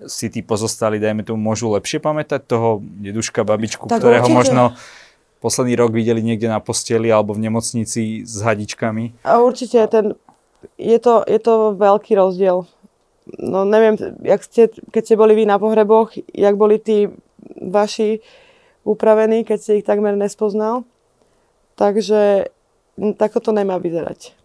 si 0.08 0.32
tí 0.32 0.40
pozostali, 0.40 0.96
dajme 0.96 1.28
tomu, 1.28 1.44
môžu 1.44 1.76
lepšie 1.76 2.00
pamätať 2.00 2.48
toho 2.48 2.80
deduška, 2.80 3.44
babičku, 3.44 3.92
tak 3.92 4.00
ktorého 4.00 4.32
určite. 4.32 4.40
možno 4.40 4.64
posledný 5.44 5.76
rok 5.76 5.92
videli 5.92 6.24
niekde 6.24 6.48
na 6.48 6.64
posteli 6.64 7.12
alebo 7.12 7.36
v 7.36 7.52
nemocnici 7.52 8.24
s 8.24 8.40
hadičkami? 8.40 9.28
A 9.28 9.44
určite 9.44 9.84
ten, 9.92 10.16
je, 10.80 10.98
to, 11.04 11.28
je 11.28 11.40
to 11.40 11.76
veľký 11.76 12.16
rozdiel. 12.16 12.64
No 13.44 13.68
neviem, 13.68 14.00
jak 14.24 14.42
ste, 14.42 14.72
keď 14.90 15.02
ste 15.04 15.16
boli 15.20 15.36
vy 15.36 15.44
na 15.44 15.60
pohreboch, 15.60 16.16
jak 16.32 16.56
boli 16.56 16.80
tí 16.80 17.12
vaši 17.60 18.24
upravení, 18.88 19.44
keď 19.44 19.60
si 19.60 19.72
ich 19.80 19.88
takmer 19.88 20.16
nespoznal. 20.16 20.88
Takže 21.76 22.52
takto 23.16 23.40
to 23.40 23.52
nemá 23.56 23.80
vyzerať. 23.80 24.36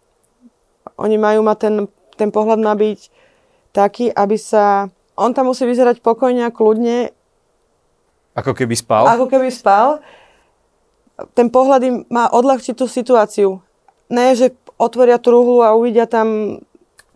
Oni 0.95 1.19
majú 1.19 1.43
mať 1.43 1.59
ten, 1.59 1.75
ten 2.15 2.31
pohľad 2.31 2.61
má 2.63 2.75
byť 2.79 3.11
taký, 3.75 4.11
aby 4.15 4.39
sa... 4.39 4.91
On 5.15 5.31
tam 5.31 5.51
musí 5.51 5.67
vyzerať 5.67 6.03
pokojne 6.03 6.47
a 6.47 6.55
kľudne. 6.55 7.11
Ako 8.35 8.55
keby 8.55 8.75
spal? 8.75 9.07
Ako 9.07 9.31
keby 9.31 9.51
spal. 9.51 10.03
Ten 11.39 11.51
pohľad 11.51 11.81
im 11.87 11.97
má 12.11 12.27
odľahčiť 12.31 12.75
tú 12.75 12.91
situáciu. 12.91 13.63
Ne, 14.11 14.35
že 14.35 14.55
otvoria 14.75 15.23
truhlu 15.23 15.63
a 15.63 15.75
uvidia 15.75 16.07
tam 16.11 16.59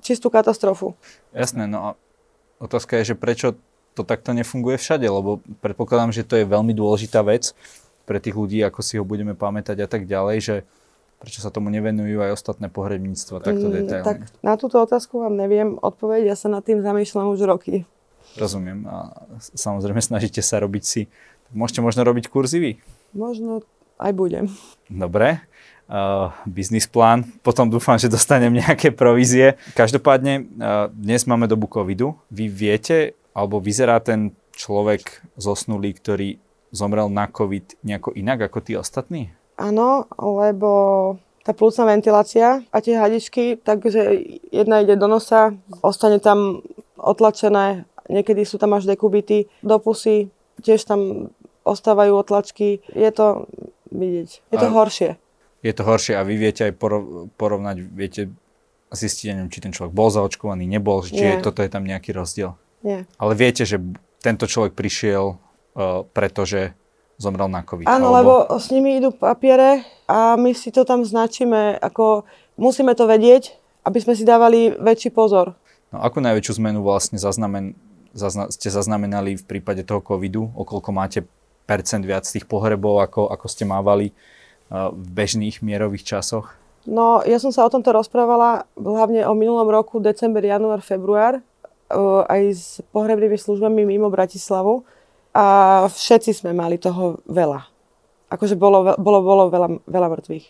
čistú 0.03 0.31
katastrofu. 0.31 0.95
Jasné, 1.35 1.67
no 1.67 1.79
a 1.83 1.91
otázka 2.63 3.03
je, 3.03 3.15
že 3.15 3.19
prečo 3.19 3.59
to 3.99 4.07
takto 4.07 4.31
nefunguje 4.31 4.79
všade, 4.79 5.11
lebo 5.11 5.43
predpokladám, 5.59 6.15
že 6.15 6.23
to 6.23 6.39
je 6.39 6.47
veľmi 6.47 6.71
dôležitá 6.71 7.27
vec 7.27 7.51
pre 8.07 8.23
tých 8.23 8.39
ľudí, 8.39 8.63
ako 8.63 8.81
si 8.81 8.97
ho 8.97 9.05
budeme 9.05 9.35
pamätať 9.35 9.85
a 9.85 9.89
tak 9.91 10.07
ďalej, 10.07 10.37
že 10.39 10.55
prečo 11.19 11.43
sa 11.43 11.51
tomu 11.51 11.69
nevenujú 11.75 12.23
aj 12.23 12.31
ostatné 12.39 12.71
pohrebníctva 12.71 13.43
takto 13.43 13.67
mm, 13.67 13.75
detailne. 13.75 14.07
Tak 14.07 14.19
na 14.41 14.55
túto 14.55 14.79
otázku 14.79 15.19
vám 15.19 15.35
neviem 15.35 15.75
odpovedať, 15.77 16.25
ja 16.31 16.37
sa 16.39 16.47
nad 16.47 16.63
tým 16.63 16.79
zamýšľam 16.81 17.35
už 17.35 17.43
roky. 17.45 17.83
Rozumiem 18.39 18.87
a 18.87 19.27
samozrejme 19.59 19.99
snažíte 19.99 20.39
sa 20.41 20.63
robiť 20.63 20.85
si, 20.87 21.03
môžete 21.51 21.83
možno 21.83 22.07
robiť 22.07 22.31
kurzy 22.31 22.59
vy? 22.63 22.73
Možno 23.19 23.67
aj 23.99 24.15
budem. 24.15 24.47
Dobre, 24.87 25.43
uh, 25.91 26.31
biznis 26.47 26.87
plán, 26.87 27.27
potom 27.43 27.67
dúfam, 27.67 27.99
že 27.99 28.07
dostanem 28.07 28.55
nejaké 28.55 28.95
provízie. 28.95 29.59
Každopádne, 29.75 30.47
uh, 30.47 30.87
dnes 30.95 31.27
máme 31.27 31.51
dobu 31.51 31.67
covidu. 31.67 32.15
Vy 32.31 32.47
viete, 32.47 33.19
alebo 33.39 33.63
vyzerá 33.63 34.03
ten 34.03 34.35
človek 34.59 35.23
zosnulý, 35.39 35.95
ktorý 35.95 36.43
zomrel 36.75 37.07
na 37.07 37.31
COVID 37.31 37.87
nejako 37.87 38.11
inak 38.19 38.51
ako 38.51 38.59
tí 38.59 38.75
ostatní? 38.75 39.31
Áno, 39.55 40.11
lebo 40.19 40.71
tá 41.47 41.55
plúcna 41.55 41.95
ventilácia 41.95 42.67
a 42.75 42.79
tie 42.83 42.99
hadičky, 42.99 43.57
takže 43.63 44.19
jedna 44.51 44.83
ide 44.83 44.99
do 44.99 45.07
nosa, 45.07 45.55
ostane 45.87 46.19
tam 46.19 46.67
otlačené, 46.99 47.87
niekedy 48.11 48.43
sú 48.43 48.59
tam 48.59 48.75
až 48.75 48.91
dekubity, 48.91 49.47
do 49.63 49.79
pusy, 49.79 50.35
tiež 50.61 50.83
tam 50.85 51.31
ostávajú 51.63 52.19
otlačky. 52.19 52.83
Je 52.91 53.11
to 53.15 53.47
vidieť. 53.95 54.31
Je 54.51 54.57
to 54.59 54.69
a 54.69 54.75
horšie. 54.75 55.11
Je 55.63 55.73
to 55.73 55.83
horšie 55.87 56.19
a 56.19 56.27
vy 56.27 56.35
viete 56.37 56.69
aj 56.69 56.75
porovnať, 57.39 57.77
viete 57.87 58.23
zistiť, 58.93 59.33
neviem, 59.33 59.51
či 59.53 59.63
ten 59.63 59.73
človek 59.73 59.95
bol 59.95 60.11
zaočkovaný, 60.11 60.69
nebol, 60.69 61.01
či 61.07 61.19
je, 61.19 61.45
toto 61.45 61.65
je 61.65 61.71
tam 61.71 61.87
nejaký 61.87 62.13
rozdiel. 62.13 62.59
Nie. 62.83 63.07
Ale 63.19 63.33
viete, 63.35 63.67
že 63.67 63.83
tento 64.23 64.47
človek 64.47 64.75
prišiel, 64.75 65.35
uh, 65.35 66.07
pretože 66.15 66.75
zomrel 67.19 67.51
na 67.51 67.67
COVID. 67.67 67.91
Áno, 67.91 68.15
alebo... 68.15 68.47
lebo 68.47 68.59
s 68.63 68.71
nimi 68.71 69.03
idú 69.03 69.11
papiere 69.11 69.83
a 70.07 70.39
my 70.39 70.55
si 70.55 70.71
to 70.71 70.87
tam 70.87 71.03
značíme, 71.03 71.83
ako 71.83 72.23
musíme 72.55 72.95
to 72.95 73.11
vedieť, 73.11 73.59
aby 73.83 73.99
sme 73.99 74.15
si 74.15 74.23
dávali 74.23 74.71
väčší 74.79 75.11
pozor. 75.11 75.59
No 75.91 75.99
akú 76.05 76.23
najväčšiu 76.23 76.63
zmenu 76.63 76.85
vlastne 76.87 77.19
zaznamen, 77.19 77.75
zazna, 78.15 78.47
ste 78.55 78.71
zaznamenali 78.71 79.35
v 79.35 79.45
prípade 79.47 79.83
toho 79.83 79.99
covidu, 79.99 80.47
okolko 80.55 80.95
máte 80.95 81.27
percent 81.67 82.07
viac 82.07 82.23
tých 82.23 82.47
pohrebov, 82.47 83.03
ako, 83.03 83.27
ako 83.35 83.47
ste 83.51 83.67
mávali 83.67 84.15
uh, 84.71 84.95
v 84.95 85.07
bežných 85.19 85.59
mierových 85.59 86.07
časoch? 86.07 86.55
No, 86.89 87.21
ja 87.27 87.37
som 87.43 87.53
sa 87.53 87.67
o 87.67 87.73
tomto 87.73 87.93
rozprávala 87.93 88.65
hlavne 88.79 89.27
o 89.29 89.35
minulom 89.37 89.69
roku, 89.69 90.01
december, 90.01 90.41
január, 90.41 90.81
február, 90.81 91.43
aj 92.29 92.43
s 92.53 92.67
pohrebnými 92.93 93.37
službami 93.37 93.89
mimo 93.89 94.13
Bratislavu 94.13 94.85
a 95.33 95.47
všetci 95.89 96.33
sme 96.33 96.53
mali 96.53 96.77
toho 96.77 97.21
veľa. 97.29 97.65
Akože 98.29 98.61
bolo, 98.61 98.97
bolo, 99.01 99.19
bolo 99.25 99.43
veľa, 99.49 99.69
veľa 99.89 100.09
mŕtvych. 100.13 100.47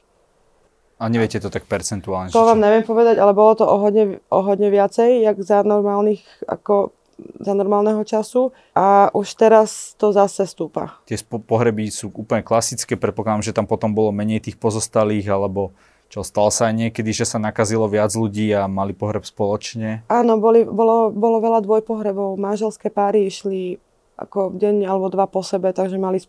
A 0.99 1.07
neviete 1.07 1.39
to 1.39 1.47
tak 1.47 1.71
percentuálne? 1.71 2.35
To 2.35 2.43
vám 2.43 2.59
neviem 2.59 2.83
povedať, 2.83 3.23
ale 3.23 3.31
bolo 3.31 3.55
to 3.55 3.63
o 3.63 3.79
hodne, 3.79 4.19
o 4.35 4.43
hodne 4.43 4.67
viacej, 4.67 5.23
jak 5.23 5.39
za 5.39 5.63
normálnych, 5.63 6.27
ako 6.43 6.91
za 7.39 7.55
normálneho 7.55 8.03
času 8.03 8.51
a 8.75 9.11
už 9.15 9.39
teraz 9.39 9.95
to 9.95 10.11
zase 10.11 10.47
stúpa. 10.47 10.99
Tie 11.07 11.19
pohreby 11.23 11.91
sú 11.91 12.11
úplne 12.15 12.43
klasické, 12.43 12.99
predpokladám, 12.99 13.47
že 13.47 13.55
tam 13.55 13.67
potom 13.67 13.95
bolo 13.95 14.15
menej 14.15 14.43
tých 14.43 14.59
pozostalých, 14.59 15.27
alebo 15.31 15.75
čo 16.09 16.25
stalo 16.25 16.49
sa 16.49 16.73
aj 16.73 16.89
niekedy, 16.89 17.13
že 17.13 17.29
sa 17.29 17.37
nakazilo 17.37 17.85
viac 17.85 18.09
ľudí 18.17 18.49
a 18.57 18.65
mali 18.65 18.97
pohreb 18.97 19.29
spoločne? 19.29 20.09
Áno, 20.09 20.41
boli, 20.41 20.65
bolo, 20.65 21.13
bolo 21.13 21.37
veľa 21.45 21.61
dvojpohrebov. 21.61 22.41
Manželské 22.41 22.89
páry 22.89 23.29
išli 23.29 23.77
ako 24.17 24.57
deň 24.57 24.89
alebo 24.89 25.13
dva 25.13 25.29
po 25.29 25.45
sebe, 25.45 25.71
takže 25.71 26.01
mali 26.01 26.25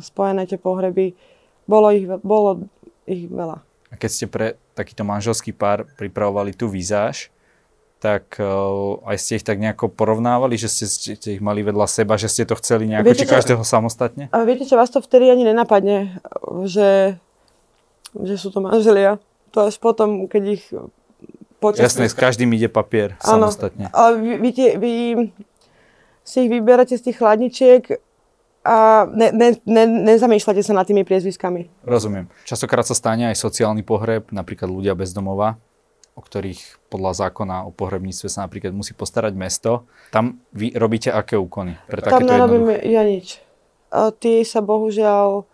spojené 0.00 0.48
tie 0.48 0.56
pohreby. 0.56 1.12
Bolo 1.68 1.92
ich, 1.92 2.08
bolo 2.24 2.66
ich 3.04 3.28
veľa. 3.28 3.60
A 3.88 3.94
keď 3.96 4.10
ste 4.10 4.26
pre 4.28 4.46
takýto 4.72 5.04
manželský 5.04 5.52
pár 5.52 5.84
pripravovali 5.96 6.56
tú 6.56 6.68
výzáž, 6.68 7.28
tak 7.98 8.38
uh, 8.38 9.02
aj 9.10 9.16
ste 9.18 9.42
ich 9.42 9.44
tak 9.44 9.58
nejako 9.58 9.90
porovnávali, 9.90 10.54
že 10.54 10.70
ste, 10.70 10.86
ste 11.18 11.28
ich 11.34 11.42
mali 11.42 11.66
vedľa 11.66 11.86
seba, 11.90 12.14
že 12.14 12.30
ste 12.30 12.46
to 12.46 12.54
chceli 12.62 12.86
nejako, 12.86 13.10
viete, 13.10 13.26
či 13.26 13.28
každého 13.28 13.64
samostatne? 13.66 14.30
A 14.30 14.46
viete 14.46 14.64
čo, 14.64 14.78
vás 14.78 14.88
to 14.88 15.02
vtedy 15.02 15.28
ani 15.34 15.42
nenapadne, 15.42 16.22
že, 16.64 17.18
že 18.24 18.34
sú 18.38 18.50
to 18.50 18.58
manželia. 18.58 19.22
To 19.54 19.68
až 19.68 19.78
potom, 19.80 20.26
keď 20.28 20.42
ich 20.58 20.64
počas... 21.58 21.90
Jasné, 21.90 22.10
s 22.10 22.16
každým 22.16 22.50
ide 22.54 22.70
papier 22.70 23.18
ano, 23.22 23.46
samostatne. 23.46 23.90
Ale 23.90 24.18
vy, 24.18 24.34
vy, 24.38 24.52
vy 24.78 24.92
si 26.22 26.36
ich 26.46 26.50
vyberáte 26.50 26.94
z 26.94 27.02
tých 27.10 27.18
chladničiek 27.18 27.82
a 28.68 29.08
ne, 29.08 29.32
ne, 29.32 29.48
ne, 29.64 29.84
nezamýšľate 30.12 30.60
sa 30.60 30.76
nad 30.76 30.84
tými 30.84 31.02
priezviskami. 31.02 31.72
Rozumiem. 31.88 32.28
Častokrát 32.44 32.84
sa 32.84 32.92
stane 32.92 33.32
aj 33.32 33.36
sociálny 33.40 33.80
pohreb, 33.80 34.28
napríklad 34.28 34.68
ľudia 34.68 34.92
bez 34.92 35.16
domova, 35.16 35.56
o 36.12 36.20
ktorých 36.20 36.90
podľa 36.92 37.26
zákona 37.26 37.64
o 37.64 37.70
pohrebníctve 37.72 38.28
sa 38.28 38.44
napríklad 38.44 38.76
musí 38.76 38.92
postarať 38.92 39.32
mesto. 39.32 39.88
Tam 40.12 40.42
vy 40.52 40.76
robíte 40.76 41.08
aké 41.08 41.38
úkony? 41.38 41.80
Pre 41.88 42.04
Tam 42.04 42.26
nerobím 42.26 42.76
ja 42.84 43.02
nič. 43.06 43.40
A 43.88 44.12
tí 44.12 44.44
sa 44.44 44.60
bohužiaľ 44.60 45.48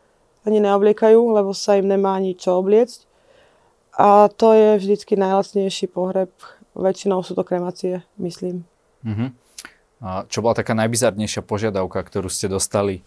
ani 0.45 0.61
neobliekajú, 0.61 1.21
lebo 1.35 1.57
sa 1.57 1.81
im 1.81 1.89
nemá 1.89 2.17
ani 2.17 2.37
čo 2.37 2.61
obliecť. 2.61 3.09
A 3.95 4.29
to 4.29 4.53
je 4.53 4.81
vždycky 4.81 5.15
najlacnejší 5.15 5.87
pohreb. 5.89 6.31
Väčšinou 6.75 7.23
sú 7.23 7.39
to 7.39 7.47
kremácie, 7.47 8.03
myslím. 8.19 8.67
Uh-huh. 9.07 9.31
A 10.03 10.27
čo 10.27 10.43
bola 10.43 10.59
taká 10.59 10.75
najbizarnejšia 10.75 11.47
požiadavka, 11.47 12.03
ktorú 12.03 12.27
ste 12.27 12.51
dostali 12.51 13.07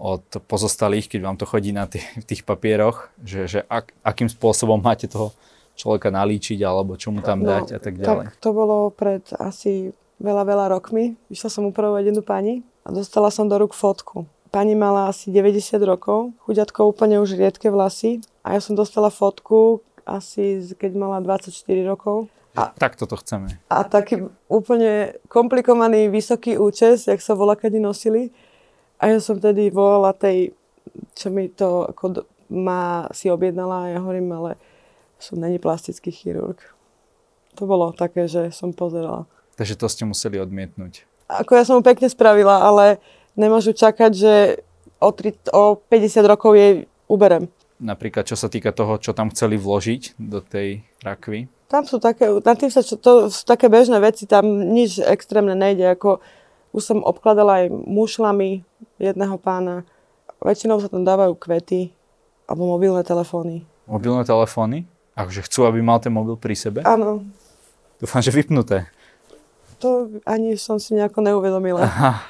od 0.00 0.24
pozostalých, 0.48 1.06
keď 1.12 1.20
vám 1.20 1.36
to 1.36 1.44
chodí 1.44 1.70
na 1.70 1.84
tých, 1.84 2.02
tých 2.24 2.42
papieroch, 2.42 3.12
že, 3.20 3.46
že 3.46 3.60
ak, 3.68 3.92
akým 4.02 4.32
spôsobom 4.32 4.80
máte 4.80 5.06
toho 5.06 5.36
človeka 5.76 6.08
nalíčiť 6.08 6.58
alebo 6.64 6.96
čo 6.96 7.12
mu 7.12 7.20
tam 7.20 7.44
no, 7.44 7.48
dať 7.48 7.76
a 7.76 7.80
tak 7.80 8.00
ďalej. 8.00 8.24
Tak 8.32 8.40
to 8.40 8.50
bolo 8.56 8.88
pred 8.90 9.22
asi 9.36 9.92
veľa, 10.18 10.42
veľa 10.48 10.66
rokmi. 10.72 11.14
Išla 11.28 11.48
som 11.52 11.68
upravovať 11.68 12.12
jednu 12.12 12.22
pani 12.24 12.64
a 12.82 12.90
dostala 12.90 13.28
som 13.28 13.46
do 13.46 13.56
rúk 13.60 13.76
fotku. 13.76 14.24
Pani 14.52 14.76
mala 14.76 15.08
asi 15.08 15.32
90 15.32 15.80
rokov, 15.80 16.36
chuďatko 16.44 16.84
úplne 16.84 17.16
už 17.24 17.40
riedke 17.40 17.72
vlasy 17.72 18.20
a 18.44 18.52
ja 18.52 18.60
som 18.60 18.76
dostala 18.76 19.08
fotku 19.08 19.80
asi 20.04 20.60
keď 20.76 20.92
mala 20.92 21.24
24 21.24 21.56
rokov 21.88 22.28
a, 22.52 22.68
tak 22.68 23.00
toto 23.00 23.16
chceme. 23.16 23.48
A 23.72 23.80
taký 23.80 24.28
úplne 24.44 25.16
komplikovaný 25.32 26.12
vysoký 26.12 26.60
účes, 26.60 27.08
jak 27.08 27.24
sa 27.24 27.32
volá, 27.32 27.56
kedy 27.56 27.80
nosili. 27.80 28.28
A 29.00 29.08
ja 29.08 29.24
som 29.24 29.40
tedy 29.40 29.72
volala 29.72 30.12
tej, 30.12 30.52
čo 31.16 31.32
mi 31.32 31.48
to 31.48 31.88
ako 31.88 32.28
má 32.52 33.08
si 33.16 33.32
objednala 33.32 33.88
a 33.88 33.90
ja 33.96 33.98
hovorím, 34.04 34.36
ale 34.36 34.60
som 35.16 35.40
není 35.40 35.56
plastický 35.56 36.12
chirurg. 36.12 36.60
To 37.56 37.64
bolo 37.64 37.96
také, 37.96 38.28
že 38.28 38.52
som 38.52 38.76
pozerala. 38.76 39.24
Takže 39.56 39.80
to 39.80 39.88
ste 39.88 40.04
museli 40.04 40.36
odmietnúť. 40.36 41.08
Ako 41.32 41.56
ja 41.56 41.64
som 41.64 41.80
mu 41.80 41.82
pekne 41.84 42.12
spravila, 42.12 42.60
ale 42.60 43.00
nemôžu 43.36 43.72
čakať, 43.72 44.10
že 44.12 44.34
o, 45.02 45.10
3, 45.10 45.52
o 45.52 45.76
50 45.78 46.32
rokov 46.32 46.54
jej 46.54 46.86
uberem. 47.10 47.48
Napríklad, 47.82 48.30
čo 48.30 48.38
sa 48.38 48.46
týka 48.46 48.70
toho, 48.70 48.96
čo 49.02 49.10
tam 49.10 49.34
chceli 49.34 49.58
vložiť 49.58 50.14
do 50.16 50.38
tej 50.38 50.86
rakvy? 51.02 51.50
Tam 51.66 51.82
sú 51.82 51.98
také, 51.98 52.30
na 52.30 52.54
tým 52.54 52.70
sa, 52.70 52.84
čo, 52.84 52.94
to 52.94 53.26
sú 53.32 53.42
také 53.42 53.66
bežné 53.66 53.98
veci, 53.98 54.28
tam 54.28 54.44
nič 54.70 55.02
extrémne 55.02 55.56
nejde, 55.56 55.88
ako 55.98 56.22
už 56.76 56.82
som 56.84 56.98
obkladala 57.02 57.64
aj 57.64 57.74
mušlami 57.74 58.62
jedného 59.02 59.34
pána. 59.40 59.82
Väčšinou 60.38 60.78
sa 60.78 60.86
tam 60.86 61.02
dávajú 61.02 61.34
kvety 61.34 61.90
alebo 62.46 62.70
mobilné 62.70 63.02
telefóny. 63.02 63.66
Mobilné 63.90 64.22
telefóny? 64.22 64.86
Akože 65.18 65.44
chcú, 65.44 65.68
aby 65.68 65.82
mal 65.84 65.98
ten 65.98 66.14
mobil 66.14 66.38
pri 66.38 66.56
sebe? 66.56 66.80
Áno. 66.86 67.24
Dúfam, 68.00 68.24
že 68.24 68.32
vypnuté. 68.32 68.88
To 69.82 70.08
ani 70.22 70.54
som 70.54 70.78
si 70.78 70.94
nejako 70.94 71.20
neuvedomila. 71.20 71.82
Aha. 71.82 72.22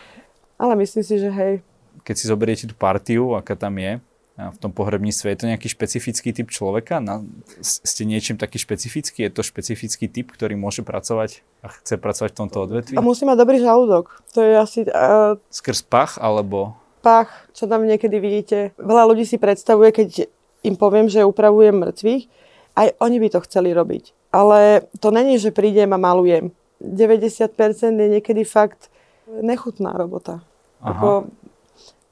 Ale 0.62 0.78
myslím 0.78 1.02
si, 1.02 1.18
že 1.18 1.26
hej. 1.26 1.58
Keď 2.06 2.14
si 2.14 2.30
zoberiete 2.30 2.70
tú 2.70 2.74
partiu, 2.78 3.34
aká 3.34 3.58
tam 3.58 3.74
je, 3.82 3.98
v 4.38 4.58
tom 4.58 4.72
pohrebníctve? 4.72 5.26
Je 5.28 5.38
to 5.38 5.50
nejaký 5.50 5.68
špecifický 5.68 6.32
typ 6.32 6.48
človeka? 6.48 6.98
Na, 7.04 7.20
ste 7.60 8.08
niečím 8.08 8.40
taký 8.40 8.56
špecifický? 8.56 9.28
Je 9.28 9.32
to 9.32 9.44
špecifický 9.44 10.08
typ, 10.08 10.32
ktorý 10.32 10.56
môže 10.56 10.80
pracovať 10.80 11.44
a 11.60 11.68
chce 11.68 12.00
pracovať 12.00 12.30
v 12.32 12.38
tomto 12.38 12.58
odvetví? 12.64 12.94
A 12.96 13.04
musí 13.04 13.28
mať 13.28 13.38
dobrý 13.44 13.60
žalúdok. 13.60 14.24
To 14.32 14.40
je 14.40 14.54
asi... 14.56 14.78
Uh, 14.88 15.36
Skrz 15.52 15.84
pach 15.84 16.16
alebo... 16.16 16.74
Pach, 17.04 17.50
čo 17.52 17.66
tam 17.66 17.84
niekedy 17.84 18.16
vidíte. 18.22 18.58
Veľa 18.78 19.10
ľudí 19.10 19.26
si 19.26 19.36
predstavuje, 19.36 19.90
keď 19.90 20.30
im 20.62 20.78
poviem, 20.78 21.10
že 21.10 21.26
upravujem 21.26 21.74
mŕtvych, 21.74 22.24
aj 22.78 22.88
oni 23.02 23.16
by 23.18 23.28
to 23.34 23.44
chceli 23.44 23.74
robiť. 23.74 24.14
Ale 24.32 24.86
to 25.02 25.10
není, 25.12 25.36
že 25.36 25.52
prídem 25.52 25.92
a 25.92 25.98
malujem. 25.98 26.54
90% 26.80 27.52
je 27.98 28.08
niekedy 28.18 28.46
fakt 28.46 28.88
nechutná 29.28 29.92
robota. 29.98 30.40
Ako, 30.82 31.30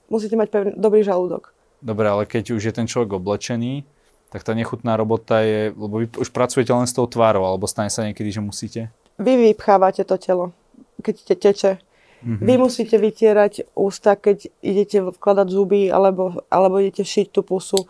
musíte 0.07 0.39
mať 0.39 0.49
pevný, 0.51 0.71
dobrý 0.79 1.03
žalúdok. 1.03 1.51
Dobre, 1.83 2.07
ale 2.07 2.25
keď 2.29 2.55
už 2.55 2.63
je 2.71 2.75
ten 2.77 2.87
človek 2.87 3.19
oblečený, 3.19 3.83
tak 4.31 4.47
tá 4.47 4.55
nechutná 4.55 4.95
robota 4.95 5.43
je, 5.43 5.75
lebo 5.75 5.99
vy 5.99 6.07
už 6.15 6.31
pracujete 6.31 6.71
len 6.71 6.87
s 6.87 6.95
tou 6.95 7.09
tvárou, 7.11 7.43
alebo 7.43 7.67
stane 7.67 7.91
sa 7.91 8.07
niekedy, 8.07 8.31
že 8.31 8.39
musíte? 8.39 8.81
Vy 9.19 9.51
vypchávate 9.51 10.07
to 10.07 10.17
telo, 10.17 10.55
keď 11.03 11.15
te 11.27 11.35
teče. 11.35 11.73
Mm-hmm. 12.21 12.47
Vy 12.47 12.55
musíte 12.61 12.97
vytierať 13.01 13.75
ústa, 13.75 14.15
keď 14.15 14.53
idete 14.61 15.03
vkladať 15.09 15.47
zuby, 15.51 15.91
alebo, 15.91 16.45
alebo 16.53 16.79
idete 16.79 17.03
šiť 17.03 17.33
tú 17.33 17.41
pusu. 17.43 17.89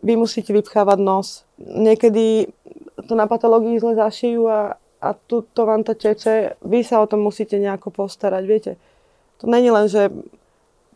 Vy 0.00 0.16
musíte 0.16 0.50
vypchávať 0.50 0.98
nos. 0.98 1.44
Niekedy 1.60 2.48
to 3.04 3.12
na 3.12 3.28
patológii 3.28 3.78
zle 3.78 3.94
zašijú 3.94 4.48
a, 4.48 4.80
a 4.80 5.08
tu 5.12 5.44
to 5.44 5.68
vám 5.68 5.84
to 5.84 5.92
teče. 5.92 6.56
Vy 6.64 6.82
sa 6.82 7.04
o 7.04 7.06
tom 7.06 7.20
musíte 7.20 7.60
nejako 7.60 7.92
postarať, 7.92 8.42
viete. 8.48 8.72
To 9.40 9.48
není 9.48 9.72
len, 9.72 9.88
že 9.88 10.12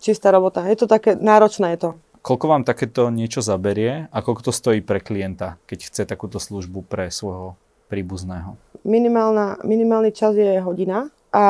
čistá 0.00 0.30
robota. 0.30 0.68
Je 0.68 0.76
to 0.76 0.86
také, 0.86 1.16
náročné 1.16 1.76
je 1.76 1.88
to. 1.88 1.90
Koľko 2.24 2.46
vám 2.48 2.64
takéto 2.64 3.12
niečo 3.12 3.44
zaberie 3.44 4.08
a 4.08 4.18
koľko 4.24 4.48
to 4.48 4.52
stojí 4.52 4.80
pre 4.80 5.00
klienta, 5.00 5.60
keď 5.68 5.78
chce 5.92 6.02
takúto 6.08 6.40
službu 6.40 6.84
pre 6.88 7.12
svojho 7.12 7.56
príbuzného? 7.92 8.56
Minimálna, 8.84 9.60
minimálny 9.60 10.12
čas 10.12 10.32
je 10.36 10.56
hodina 10.60 11.12
a 11.32 11.44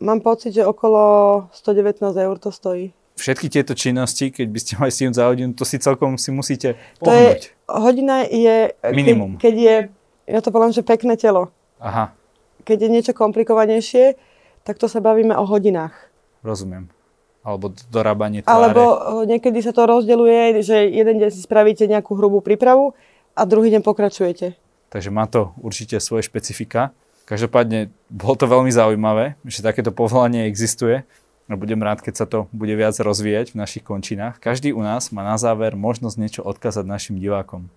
mám 0.00 0.20
pocit, 0.20 0.52
že 0.52 0.68
okolo 0.68 1.48
119 1.52 2.00
eur 2.12 2.36
to 2.36 2.52
stojí. 2.52 2.92
Všetky 3.16 3.48
tieto 3.48 3.72
činnosti, 3.72 4.28
keď 4.28 4.48
by 4.52 4.58
ste 4.60 4.72
mali 4.76 4.92
si 4.92 5.08
za 5.08 5.24
hodinu, 5.24 5.56
to 5.56 5.64
si 5.64 5.80
celkom 5.80 6.20
si 6.20 6.28
musíte 6.28 6.76
pohnúť. 7.00 7.08
To 7.08 7.12
je, 7.16 7.32
hodina 7.72 8.28
je... 8.28 8.76
Minimum. 8.92 9.40
Keď, 9.40 9.40
keď 9.40 9.54
je, 9.56 9.76
ja 10.28 10.40
to 10.44 10.52
volám, 10.52 10.76
že 10.76 10.84
pekné 10.84 11.16
telo. 11.16 11.48
Aha. 11.80 12.12
Keď 12.68 12.76
je 12.84 12.88
niečo 12.92 13.12
komplikovanejšie, 13.16 14.20
tak 14.66 14.82
to 14.82 14.90
sa 14.90 14.98
bavíme 14.98 15.38
o 15.38 15.46
hodinách. 15.46 15.94
Rozumiem 16.42 16.90
alebo 17.46 17.70
dorábanie 17.94 18.42
tváre. 18.42 18.74
Alebo 18.74 18.82
niekedy 19.22 19.62
sa 19.62 19.70
to 19.70 19.86
rozdeľuje, 19.86 20.66
že 20.66 20.90
jeden 20.90 21.22
deň 21.22 21.30
si 21.30 21.46
spravíte 21.46 21.86
nejakú 21.86 22.18
hrubú 22.18 22.42
prípravu 22.42 22.98
a 23.38 23.46
druhý 23.46 23.70
deň 23.70 23.86
pokračujete. 23.86 24.58
Takže 24.90 25.14
má 25.14 25.30
to 25.30 25.54
určite 25.62 26.02
svoje 26.02 26.26
špecifika. 26.26 26.90
Každopádne 27.22 27.94
bolo 28.10 28.34
to 28.34 28.50
veľmi 28.50 28.74
zaujímavé, 28.74 29.38
že 29.46 29.62
takéto 29.62 29.94
povolanie 29.94 30.50
existuje 30.50 31.06
a 31.46 31.54
budem 31.54 31.78
rád, 31.78 32.02
keď 32.02 32.14
sa 32.18 32.26
to 32.26 32.50
bude 32.50 32.74
viac 32.74 32.98
rozvíjať 32.98 33.54
v 33.54 33.62
našich 33.62 33.86
končinách. 33.86 34.42
Každý 34.42 34.74
u 34.74 34.82
nás 34.82 35.14
má 35.14 35.22
na 35.22 35.38
záver 35.38 35.78
možnosť 35.78 36.16
niečo 36.18 36.42
odkázať 36.42 36.82
našim 36.82 37.14
divákom. 37.14 37.70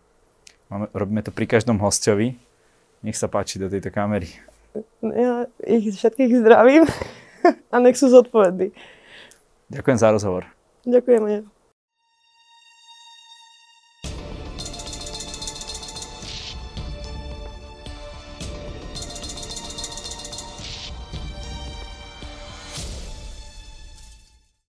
Máme, 0.73 0.89
robíme 0.97 1.21
to 1.21 1.29
pri 1.29 1.45
každom 1.45 1.77
hostovi. 1.77 2.41
Nech 3.05 3.17
sa 3.17 3.29
páči 3.29 3.61
do 3.61 3.69
tejto 3.69 3.93
kamery. 3.93 4.33
Ja 5.01 5.49
ich 5.65 5.95
všetkých 5.95 6.45
zdravím 6.45 6.83
a 7.73 7.75
nech 7.79 7.97
sú 7.97 8.11
zodpovední. 8.11 8.71
Ďakujem 9.69 9.97
za 9.97 10.09
rozhovor. 10.13 10.43
Ďakujem. 10.85 11.58